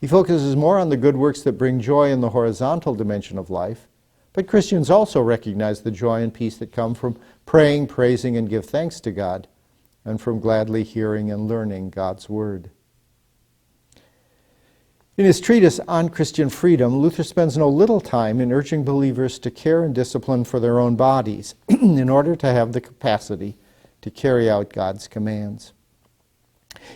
[0.00, 3.50] He focuses more on the good works that bring joy in the horizontal dimension of
[3.50, 3.88] life
[4.34, 8.66] but Christians also recognize the joy and peace that come from praying, praising, and give
[8.66, 9.46] thanks to God,
[10.04, 12.70] and from gladly hearing and learning God's Word.
[15.16, 19.50] In his treatise on Christian freedom, Luther spends no little time in urging believers to
[19.50, 23.56] care and discipline for their own bodies in order to have the capacity
[24.00, 25.72] to carry out God's commands.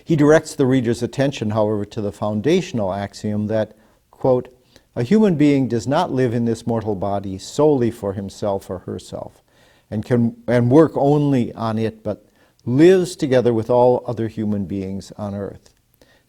[0.03, 3.77] He directs the reader's attention, however, to the foundational axiom that,
[4.11, 4.53] quote,
[4.97, 9.41] a human being does not live in this mortal body solely for himself or herself
[9.89, 12.25] and can and work only on it, but
[12.65, 15.73] lives together with all other human beings on earth.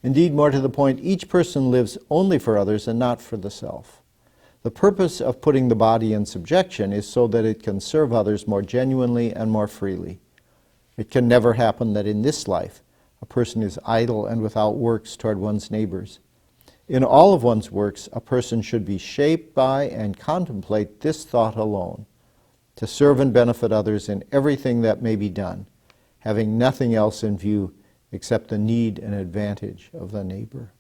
[0.03, 3.51] Indeed, more to the point, each person lives only for others and not for the
[3.51, 4.03] self.
[4.63, 8.47] The purpose of putting the body in subjection is so that it can serve others
[8.47, 10.21] more genuinely and more freely.
[10.97, 12.83] It can never happen that in this life
[13.23, 16.21] a person is idle and without works toward one's neighbors.
[16.89, 21.57] In all of one's works, a person should be shaped by and contemplate this thought
[21.57, 22.07] alone
[22.77, 25.67] to serve and benefit others in everything that may be done,
[26.21, 27.73] having nothing else in view
[28.13, 30.73] except the need and advantage of the neighbor.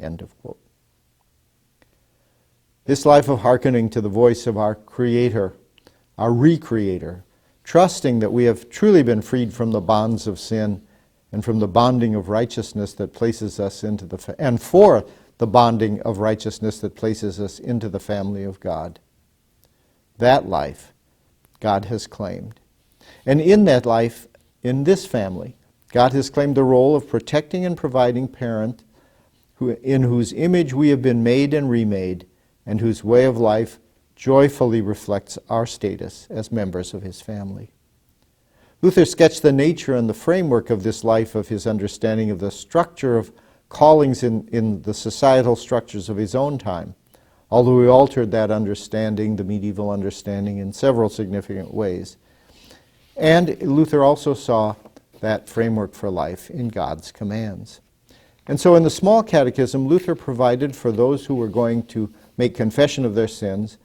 [0.00, 0.58] End of quote.
[2.84, 5.54] This life of hearkening to the voice of our Creator,
[6.18, 7.22] our Recreator,
[7.64, 10.82] trusting that we have truly been freed from the bonds of sin
[11.30, 15.06] and from the bonding of righteousness that places us into the, fa- and for
[15.38, 18.98] the bonding of righteousness that places us into the family of God.
[20.18, 20.92] That life
[21.60, 22.60] God has claimed.
[23.24, 24.26] And in that life,
[24.62, 25.56] in this family,
[25.92, 28.82] God has claimed the role of protecting and providing parent
[29.56, 32.26] who, in whose image we have been made and remade
[32.64, 33.78] and whose way of life
[34.16, 37.72] joyfully reflects our status as members of his family.
[38.80, 42.50] Luther sketched the nature and the framework of this life of his understanding of the
[42.50, 43.30] structure of
[43.68, 46.94] callings in, in the societal structures of his own time,
[47.50, 52.16] although he altered that understanding, the medieval understanding, in several significant ways.
[53.16, 54.74] And Luther also saw
[55.22, 57.80] that framework for life in God's commands.
[58.46, 62.54] And so in the small catechism, Luther provided for those who were going to make
[62.54, 63.78] confession of their sins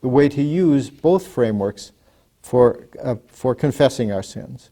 [0.00, 1.92] the way to use both frameworks
[2.42, 4.70] for, uh, for confessing our sins.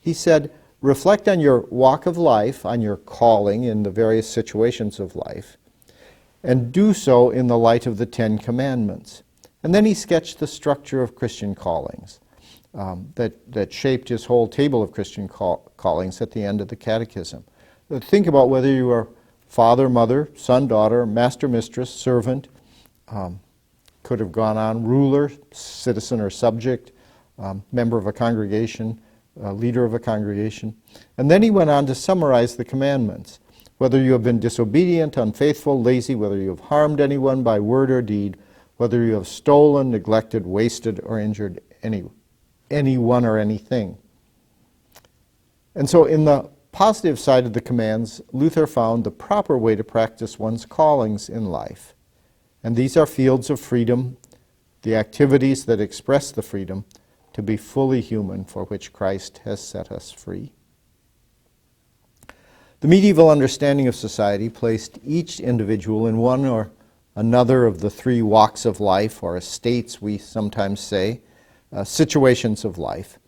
[0.00, 0.50] He said,
[0.80, 5.56] reflect on your walk of life, on your calling in the various situations of life,
[6.42, 9.22] and do so in the light of the Ten Commandments.
[9.62, 12.18] And then he sketched the structure of Christian callings
[12.74, 16.68] um, that, that shaped his whole table of Christian call, callings at the end of
[16.68, 17.44] the Catechism.
[17.90, 19.08] Uh, think about whether you are
[19.48, 22.48] father, mother, son, daughter, master, mistress, servant,
[23.08, 23.40] um,
[24.02, 26.92] could have gone on, ruler, citizen or subject,
[27.38, 29.00] um, member of a congregation,
[29.42, 30.74] uh, leader of a congregation.
[31.18, 33.40] And then he went on to summarize the commandments.
[33.78, 38.02] Whether you have been disobedient, unfaithful, lazy, whether you have harmed anyone by word or
[38.02, 38.36] deed,
[38.76, 42.04] whether you have stolen, neglected, wasted, or injured any,
[42.70, 43.98] anyone or anything.
[45.74, 49.84] And so, in the positive side of the commands, Luther found the proper way to
[49.84, 51.94] practice one's callings in life.
[52.62, 54.16] And these are fields of freedom,
[54.82, 56.84] the activities that express the freedom
[57.32, 60.52] to be fully human for which Christ has set us free.
[62.80, 66.70] The medieval understanding of society placed each individual in one or
[67.14, 71.20] another of the three walks of life, or estates, we sometimes say,
[71.72, 73.18] uh, situations of life.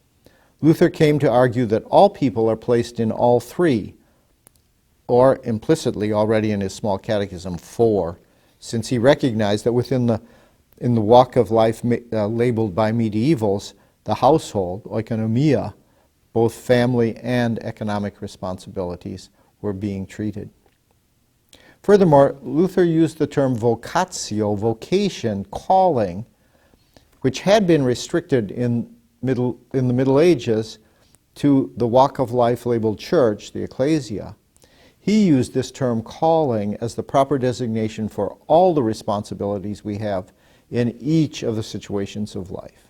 [0.61, 3.95] Luther came to argue that all people are placed in all three,
[5.09, 8.19] or implicitly already in his small catechism, four,
[8.59, 10.21] since he recognized that within the
[10.79, 11.83] in the walk of life
[12.13, 13.75] uh, labeled by medievals,
[14.05, 15.75] the household, oikonomia,
[16.33, 19.31] both family and economic responsibilities,
[19.61, 20.51] were being treated.
[21.83, 26.27] Furthermore, Luther used the term vocatio, vocation, calling,
[27.23, 30.79] which had been restricted in, middle, in the Middle Ages
[31.37, 34.37] to the walk of life labeled church, the ecclesia.
[34.99, 40.33] He used this term calling as the proper designation for all the responsibilities we have
[40.71, 42.89] in each of the situations of life.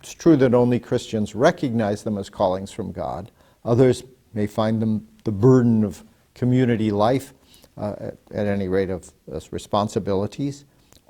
[0.00, 3.30] It's true that only Christians recognize them as callings from God.
[3.64, 6.02] Others may find them the burden of
[6.34, 7.32] community life,
[7.76, 9.12] uh, at, at, any rate, of
[9.50, 10.64] responsibilities.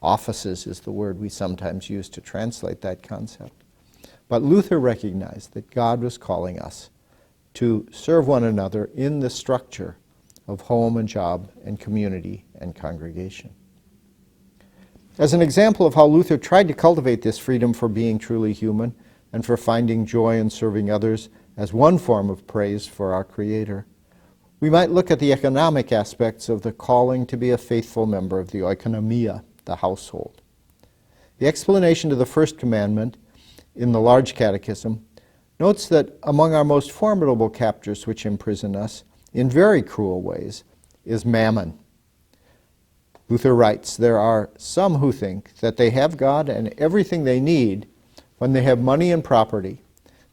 [0.04, 3.64] Offices is the word we sometimes use to translate that concept.
[4.28, 6.90] But Luther recognized that God was calling us
[7.54, 9.96] to serve one another in the structure
[10.46, 13.50] of home and job and community and congregation.
[15.18, 18.94] As an example of how Luther tried to cultivate this freedom for being truly human
[19.32, 23.86] and for finding joy in serving others as one form of praise for our Creator,
[24.60, 28.38] we might look at the economic aspects of the calling to be a faithful member
[28.38, 30.40] of the oikonomia, the household.
[31.38, 33.16] The explanation to the first commandment
[33.74, 35.04] in the large catechism
[35.58, 40.64] notes that among our most formidable captors which imprison us, in very cruel ways,
[41.04, 41.78] is mammon.
[43.28, 47.86] Luther writes There are some who think that they have God and everything they need
[48.38, 49.80] when they have money and property.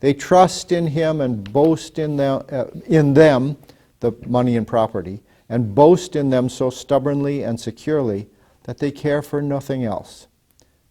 [0.01, 3.57] They trust in Him and boast in them, uh, in them,
[3.99, 8.27] the money and property, and boast in them so stubbornly and securely
[8.63, 10.27] that they care for nothing else.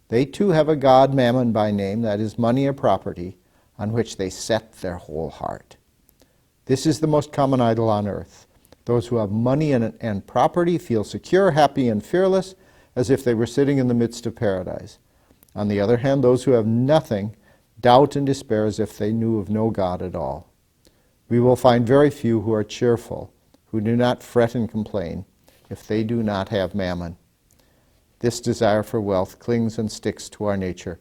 [0.09, 3.37] They too have a God, Mammon by name, that is money or property,
[3.79, 5.77] on which they set their whole heart.
[6.67, 8.47] This is the most common idol on earth.
[8.85, 12.55] Those who have money and, and property feel secure, happy, and fearless,
[12.97, 14.99] as if they were sitting in the midst of paradise.
[15.55, 17.37] On the other hand, those who have nothing
[17.81, 20.53] doubt and despair as if they knew of no God at all.
[21.29, 23.33] We will find very few who are cheerful,
[23.67, 25.25] who do not fret and complain,
[25.69, 27.17] if they do not have mammon.
[28.21, 31.01] This desire for wealth clings and sticks to our nature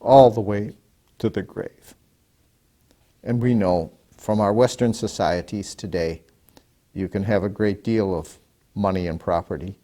[0.00, 0.76] all the way
[1.18, 1.94] to the grave.
[3.22, 6.22] And we know from our Western societies today
[6.92, 8.38] you can have a great deal of
[8.74, 9.78] money and property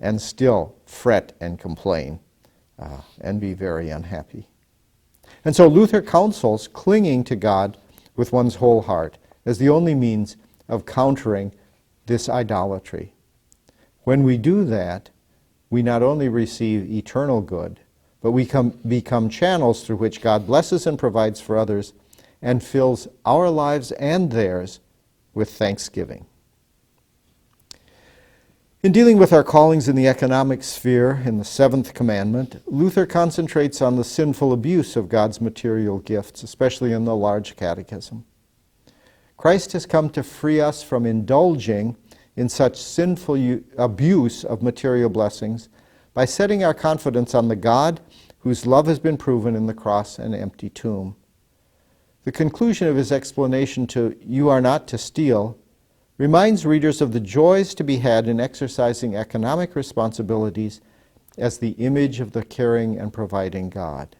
[0.00, 2.20] and still fret and complain
[2.78, 4.48] uh, and be very unhappy.
[5.44, 7.76] And so Luther counsels clinging to God
[8.16, 10.36] with one's whole heart as the only means
[10.68, 11.54] of countering
[12.06, 13.14] this idolatry.
[14.04, 15.10] When we do that,
[15.74, 17.80] we not only receive eternal good,
[18.20, 21.94] but we come, become channels through which God blesses and provides for others
[22.40, 24.78] and fills our lives and theirs
[25.34, 26.26] with thanksgiving.
[28.84, 33.82] In dealing with our callings in the economic sphere in the seventh commandment, Luther concentrates
[33.82, 38.24] on the sinful abuse of God's material gifts, especially in the large catechism.
[39.36, 41.96] Christ has come to free us from indulging
[42.36, 45.68] in such sinful u- abuse of material blessings
[46.12, 48.00] by setting our confidence on the God
[48.40, 51.16] whose love has been proven in the cross and empty tomb.
[52.24, 55.58] The conclusion of his explanation to You are not to steal
[56.16, 60.80] reminds readers of the joys to be had in exercising economic responsibilities
[61.36, 64.16] as the image of the caring and providing God.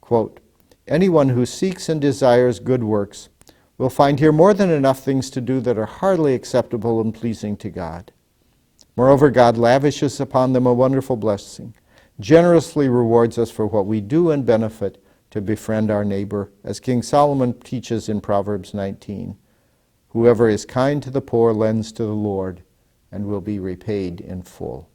[0.00, 0.40] Quote,
[0.86, 3.30] Anyone who seeks and desires good works
[3.78, 7.56] will find here more than enough things to do that are hardly acceptable and pleasing
[7.56, 8.12] to God.
[8.96, 11.74] Moreover, God lavishes upon them a wonderful blessing,
[12.20, 17.02] generously rewards us for what we do and benefit to befriend our neighbor, as King
[17.02, 19.36] Solomon teaches in Proverbs 19.
[20.10, 22.62] Whoever is kind to the poor lends to the Lord
[23.10, 24.88] and will be repaid in full.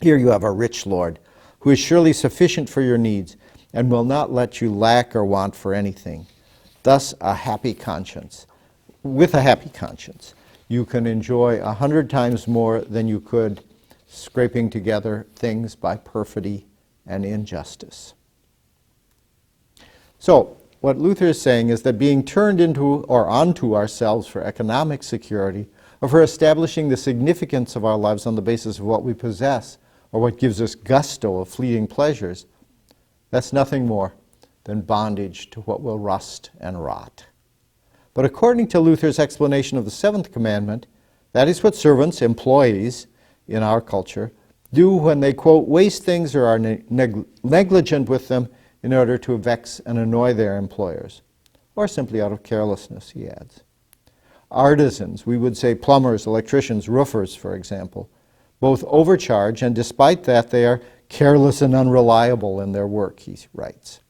[0.00, 1.18] Here you have a rich Lord
[1.60, 3.36] who is surely sufficient for your needs
[3.74, 6.26] and will not let you lack or want for anything.
[6.86, 8.46] Thus, a happy conscience.
[9.02, 10.36] With a happy conscience,
[10.68, 13.64] you can enjoy a hundred times more than you could
[14.06, 16.64] scraping together things by perfidy
[17.04, 18.14] and injustice.
[20.20, 25.02] So, what Luther is saying is that being turned into or onto ourselves for economic
[25.02, 25.66] security,
[26.00, 29.76] or for establishing the significance of our lives on the basis of what we possess,
[30.12, 32.46] or what gives us gusto of fleeting pleasures,
[33.32, 34.14] that's nothing more
[34.66, 37.26] than bondage to what will rust and rot.
[38.14, 40.86] But according to Luther's explanation of the seventh commandment,
[41.32, 43.06] that is what servants, employees
[43.46, 44.32] in our culture,
[44.72, 48.48] do when they, quote, waste things or are neg- negligent with them
[48.82, 51.22] in order to vex and annoy their employers,
[51.76, 53.62] or simply out of carelessness, he adds.
[54.50, 58.10] Artisans, we would say plumbers, electricians, roofers, for example,
[58.58, 64.00] both overcharge, and despite that, they are careless and unreliable in their work, he writes.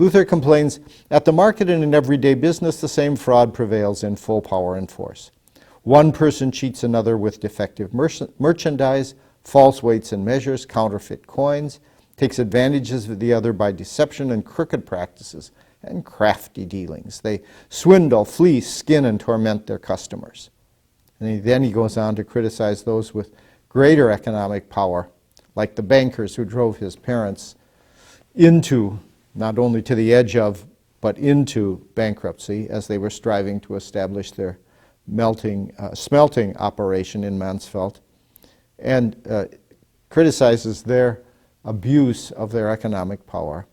[0.00, 0.80] Luther complains
[1.10, 4.90] at the market and in everyday business, the same fraud prevails in full power and
[4.90, 5.30] force.
[5.82, 11.80] One person cheats another with defective merchandise, false weights and measures, counterfeit coins,
[12.16, 17.20] takes advantages of the other by deception and crooked practices and crafty dealings.
[17.20, 20.48] They swindle, fleece, skin, and torment their customers.
[21.18, 23.34] And he, then he goes on to criticize those with
[23.68, 25.10] greater economic power,
[25.54, 27.54] like the bankers who drove his parents
[28.34, 28.98] into,
[29.34, 30.66] not only to the edge of,
[31.00, 34.58] but into bankruptcy as they were striving to establish their
[35.06, 38.00] melting, uh, smelting operation in Mansfeld,
[38.78, 39.46] and uh,
[40.08, 41.22] criticizes their
[41.64, 43.66] abuse of their economic power.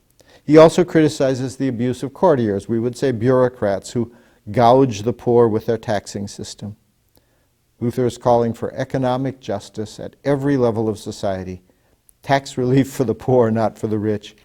[0.43, 4.13] He also criticizes the abuse of courtiers, we would say bureaucrats, who
[4.51, 6.77] gouge the poor with their taxing system.
[7.79, 11.61] Luther is calling for economic justice at every level of society,
[12.23, 14.35] tax relief for the poor, not for the rich,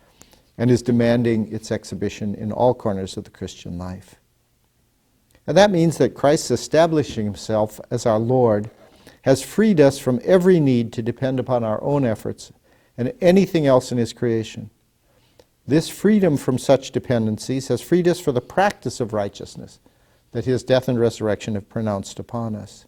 [0.59, 4.17] and is demanding its exhibition in all corners of the Christian life.
[5.47, 8.71] And that means that Christ establishing himself as our Lord
[9.23, 12.53] has freed us from every need to depend upon our own efforts
[12.97, 14.71] and anything else in his creation.
[15.67, 19.81] This freedom from such dependencies has freed us for the practice of righteousness
[20.33, 22.87] that his death and resurrection have pronounced upon us.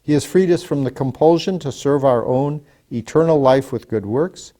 [0.00, 4.06] He has freed us from the compulsion to serve our own eternal life with good
[4.06, 4.52] works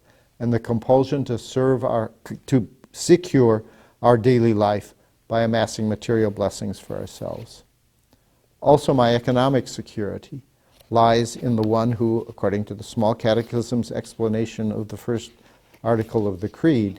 [0.42, 2.10] and the compulsion to serve our
[2.46, 3.62] to secure
[4.02, 4.92] our daily life
[5.28, 7.62] by amassing material blessings for ourselves.
[8.60, 10.42] Also, my economic security
[10.90, 15.30] lies in the one who, according to the Small Catechism's explanation of the first
[15.84, 16.98] article of the Creed,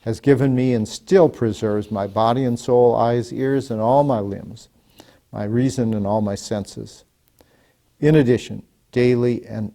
[0.00, 4.18] has given me and still preserves my body and soul, eyes, ears, and all my
[4.18, 4.68] limbs,
[5.30, 7.04] my reason and all my senses.
[8.00, 9.72] In addition, daily and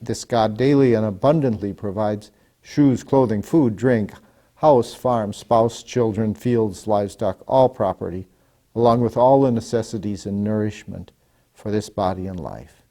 [0.00, 2.30] this God daily and abundantly provides
[2.62, 4.12] shoes, clothing, food, drink,
[4.56, 8.26] house, farm, spouse, children, fields, livestock, all property,
[8.74, 11.12] along with all the necessities and nourishment
[11.52, 12.82] for this body and life.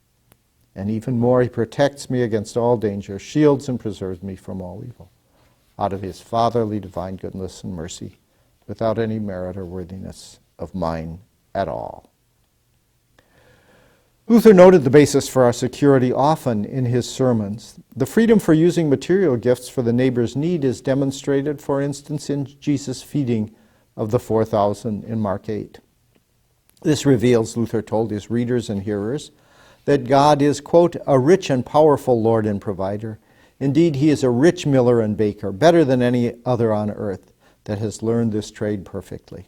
[0.75, 4.83] And even more, he protects me against all danger, shields and preserves me from all
[4.85, 5.09] evil,
[5.79, 8.19] out of his fatherly divine goodness and mercy,
[8.67, 11.19] without any merit or worthiness of mine
[11.55, 12.11] at all.
[14.29, 17.79] Luther noted the basis for our security often in his sermons.
[17.95, 22.45] The freedom for using material gifts for the neighbor's need is demonstrated, for instance, in
[22.59, 23.55] Jesus' feeding
[23.95, 25.79] of the 4,000 in Mark 8.
[26.81, 29.31] This reveals, Luther told his readers and hearers,
[29.85, 33.19] that God is, quote, a rich and powerful Lord and provider.
[33.61, 37.31] Indeed, he is a rich miller and baker, better than any other on earth
[37.63, 39.47] that has learned this trade perfectly.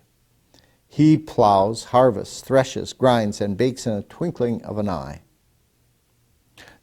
[0.90, 5.22] He plows, harvests, threshes, grinds, and bakes in a twinkling of an eye.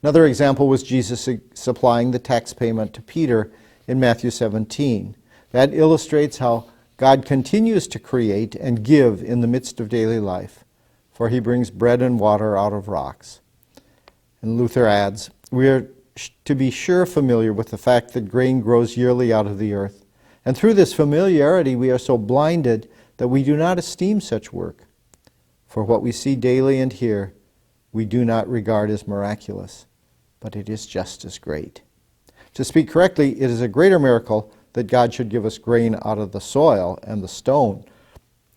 [0.01, 3.51] Another example was Jesus supplying the tax payment to Peter
[3.87, 5.15] in Matthew 17.
[5.51, 10.63] That illustrates how God continues to create and give in the midst of daily life,
[11.11, 13.41] for he brings bread and water out of rocks.
[14.41, 15.89] And Luther adds, We are
[16.45, 20.05] to be sure familiar with the fact that grain grows yearly out of the earth.
[20.45, 24.83] And through this familiarity, we are so blinded that we do not esteem such work.
[25.65, 27.33] For what we see daily and hear,
[27.91, 29.85] we do not regard as miraculous,
[30.39, 31.81] but it is just as great.
[32.53, 36.19] To speak correctly, it is a greater miracle that God should give us grain out
[36.19, 37.85] of the soil and the stone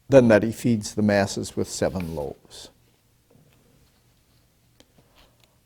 [0.09, 2.71] than that He feeds the masses with seven loaves.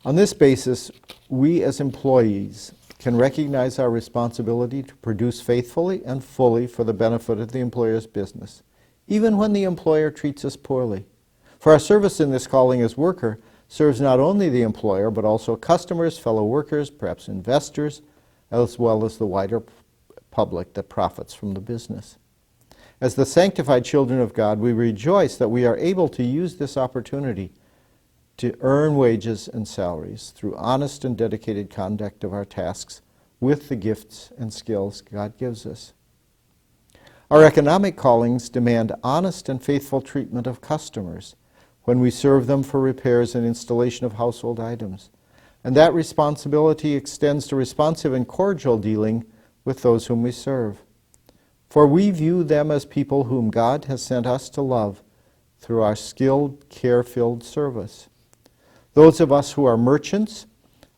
[0.04, 0.90] On this basis,
[1.28, 7.38] we as employees can recognize our responsibility to produce faithfully and fully for the benefit
[7.38, 8.62] of the employer's business
[9.06, 11.06] even when the employer treats us poorly.
[11.58, 13.38] For our service in this calling as worker
[13.68, 18.02] serves not only the employer, but also customers, fellow workers, perhaps investors,
[18.50, 19.62] as well as the wider
[20.30, 22.18] public that profits from the business.
[23.00, 26.76] As the sanctified children of God, we rejoice that we are able to use this
[26.76, 27.52] opportunity
[28.36, 33.00] to earn wages and salaries through honest and dedicated conduct of our tasks
[33.40, 35.92] with the gifts and skills God gives us.
[37.34, 41.34] Our economic callings demand honest and faithful treatment of customers
[41.82, 45.10] when we serve them for repairs and installation of household items.
[45.64, 49.24] And that responsibility extends to responsive and cordial dealing
[49.64, 50.84] with those whom we serve.
[51.68, 55.02] For we view them as people whom God has sent us to love
[55.58, 58.08] through our skilled, care filled service.
[58.92, 60.46] Those of us who are merchants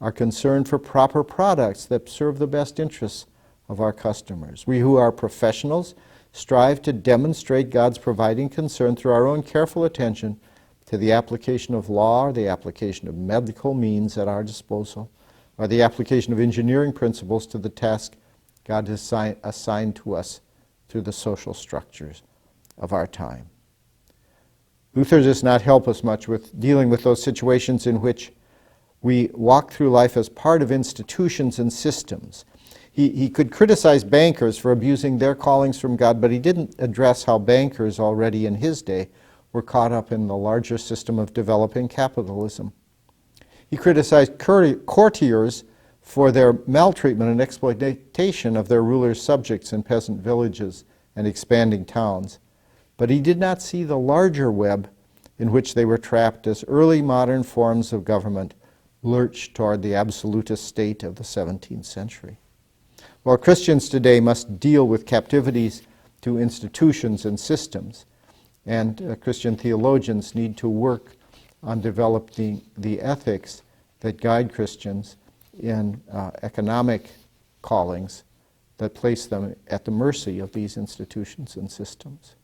[0.03, 3.25] are concerned for proper products that serve the best interests
[3.71, 4.67] of our customers.
[4.67, 5.95] We who are professionals
[6.37, 10.39] strive to demonstrate God's providing concern through our own careful attention
[10.85, 15.11] to the application of law or the application of medical means at our disposal
[15.57, 18.17] or the application of engineering principles to the task
[18.65, 19.11] God has
[19.43, 20.43] assigned to us
[20.91, 22.23] through the social structures
[22.77, 23.49] of our time.
[24.95, 28.31] Luther does not help us much with dealing with those situations in which
[29.01, 32.45] we walk through life as part of institutions and systems.
[32.97, 37.25] He, he could criticize bankers for abusing their callings from God, but he didn't address
[37.25, 39.11] how bankers already in his day
[39.53, 42.73] were caught up in the larger system of developing capitalism.
[43.69, 45.65] He criticized courtiers
[46.01, 50.85] for their maltreatment and exploitation of their rulers' subjects in peasant villages
[51.15, 52.39] and expanding towns.
[52.97, 54.89] But he did not see the larger web
[55.39, 58.55] in which they were trapped as early modern forms of government
[59.03, 62.39] lurched toward the absolutist state of the 17th century.
[63.27, 65.83] While Christians today must deal with captivities
[66.21, 68.07] to institutions and systems,
[68.65, 71.17] and uh, Christian theologians need to work
[71.61, 73.63] on developing the ethics
[73.99, 75.17] that guide Christians
[75.61, 77.11] in uh, economic
[77.63, 78.23] callings
[78.79, 82.37] that place them at the mercy of these institutions and systems.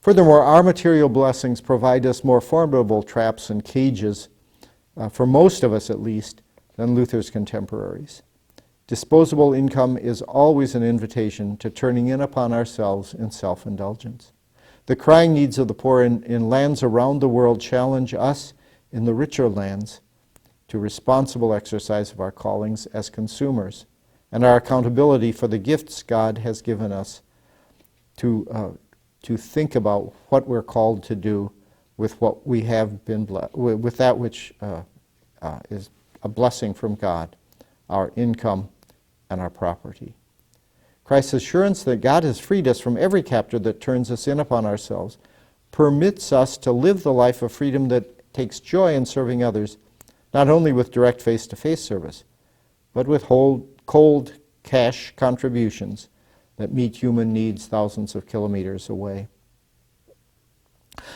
[0.00, 4.28] Furthermore, our material blessings provide us more formidable traps and cages,
[4.96, 6.42] uh, for most of us at least,
[6.74, 8.22] than Luther's contemporaries.
[8.88, 14.32] Disposable income is always an invitation to turning in upon ourselves in self indulgence.
[14.86, 18.54] The crying needs of the poor in, in lands around the world challenge us
[18.92, 20.00] in the richer lands
[20.68, 23.86] to responsible exercise of our callings as consumers
[24.30, 27.22] and our accountability for the gifts God has given us
[28.18, 28.70] to, uh,
[29.22, 31.50] to think about what we're called to do
[31.96, 34.82] with what we have been ble- with that which uh,
[35.42, 35.90] uh, is
[36.22, 37.34] a blessing from God,
[37.88, 38.68] our income
[39.30, 40.14] and our property.
[41.04, 44.66] Christ's assurance that God has freed us from every captor that turns us in upon
[44.66, 45.18] ourselves
[45.70, 49.76] permits us to live the life of freedom that takes joy in serving others,
[50.34, 52.24] not only with direct face to face service,
[52.92, 53.26] but with
[53.86, 56.08] cold cash contributions
[56.56, 59.28] that meet human needs thousands of kilometers away.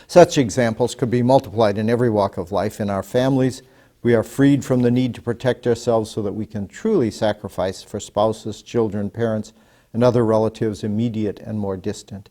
[0.06, 2.80] Such examples could be multiplied in every walk of life.
[2.80, 3.62] In our families,
[4.02, 7.82] we are freed from the need to protect ourselves so that we can truly sacrifice
[7.82, 9.52] for spouses, children, parents,
[9.92, 12.30] and other relatives immediate and more distant.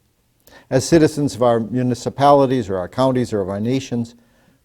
[0.69, 4.15] As citizens of our municipalities or our counties or of our nations,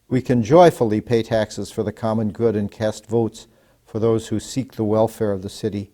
[0.09, 3.49] we can joyfully pay taxes for the common good and cast votes
[3.85, 5.91] for those who seek the welfare of the city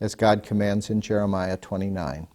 [0.00, 2.28] as God commands in Jeremiah 29.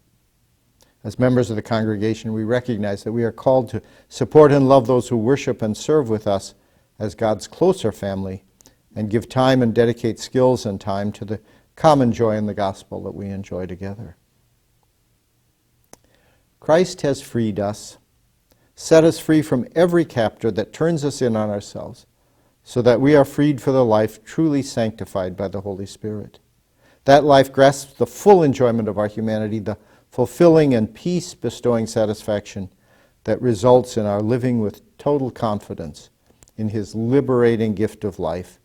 [1.04, 4.86] As members of the congregation, we recognize that we are called to support and love
[4.86, 6.54] those who worship and serve with us
[7.02, 8.44] as God's closer family
[8.94, 11.40] and give time and dedicate skills and time to the
[11.74, 14.16] common joy in the gospel that we enjoy together.
[16.60, 17.98] Christ has freed us,
[18.76, 22.06] set us free from every captor that turns us in on ourselves,
[22.62, 26.38] so that we are freed for the life truly sanctified by the Holy Spirit.
[27.04, 29.76] That life grasps the full enjoyment of our humanity, the
[30.08, 32.72] fulfilling and peace bestowing satisfaction
[33.24, 36.10] that results in our living with total confidence
[36.56, 38.58] in his liberating gift of life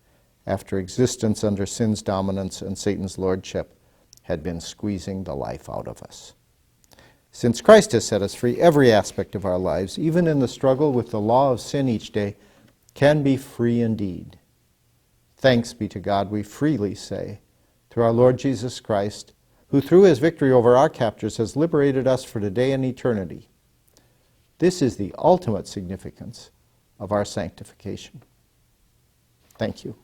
[0.45, 3.77] after existence under sin's dominance and Satan's lordship
[4.23, 6.33] had been squeezing the life out of us.
[7.31, 10.91] Since Christ has set us free, every aspect of our lives, even in the struggle
[10.91, 12.35] with the law of sin each day,
[12.93, 14.39] can be free indeed.
[15.35, 17.41] Thanks be to God, we freely say
[17.89, 19.33] through our Lord Jesus Christ,
[19.67, 23.49] who through his victory over our captors has liberated us for today and eternity.
[24.59, 26.49] This is the ultimate significance
[26.99, 28.23] of our sanctification.
[29.57, 29.95] Thank you.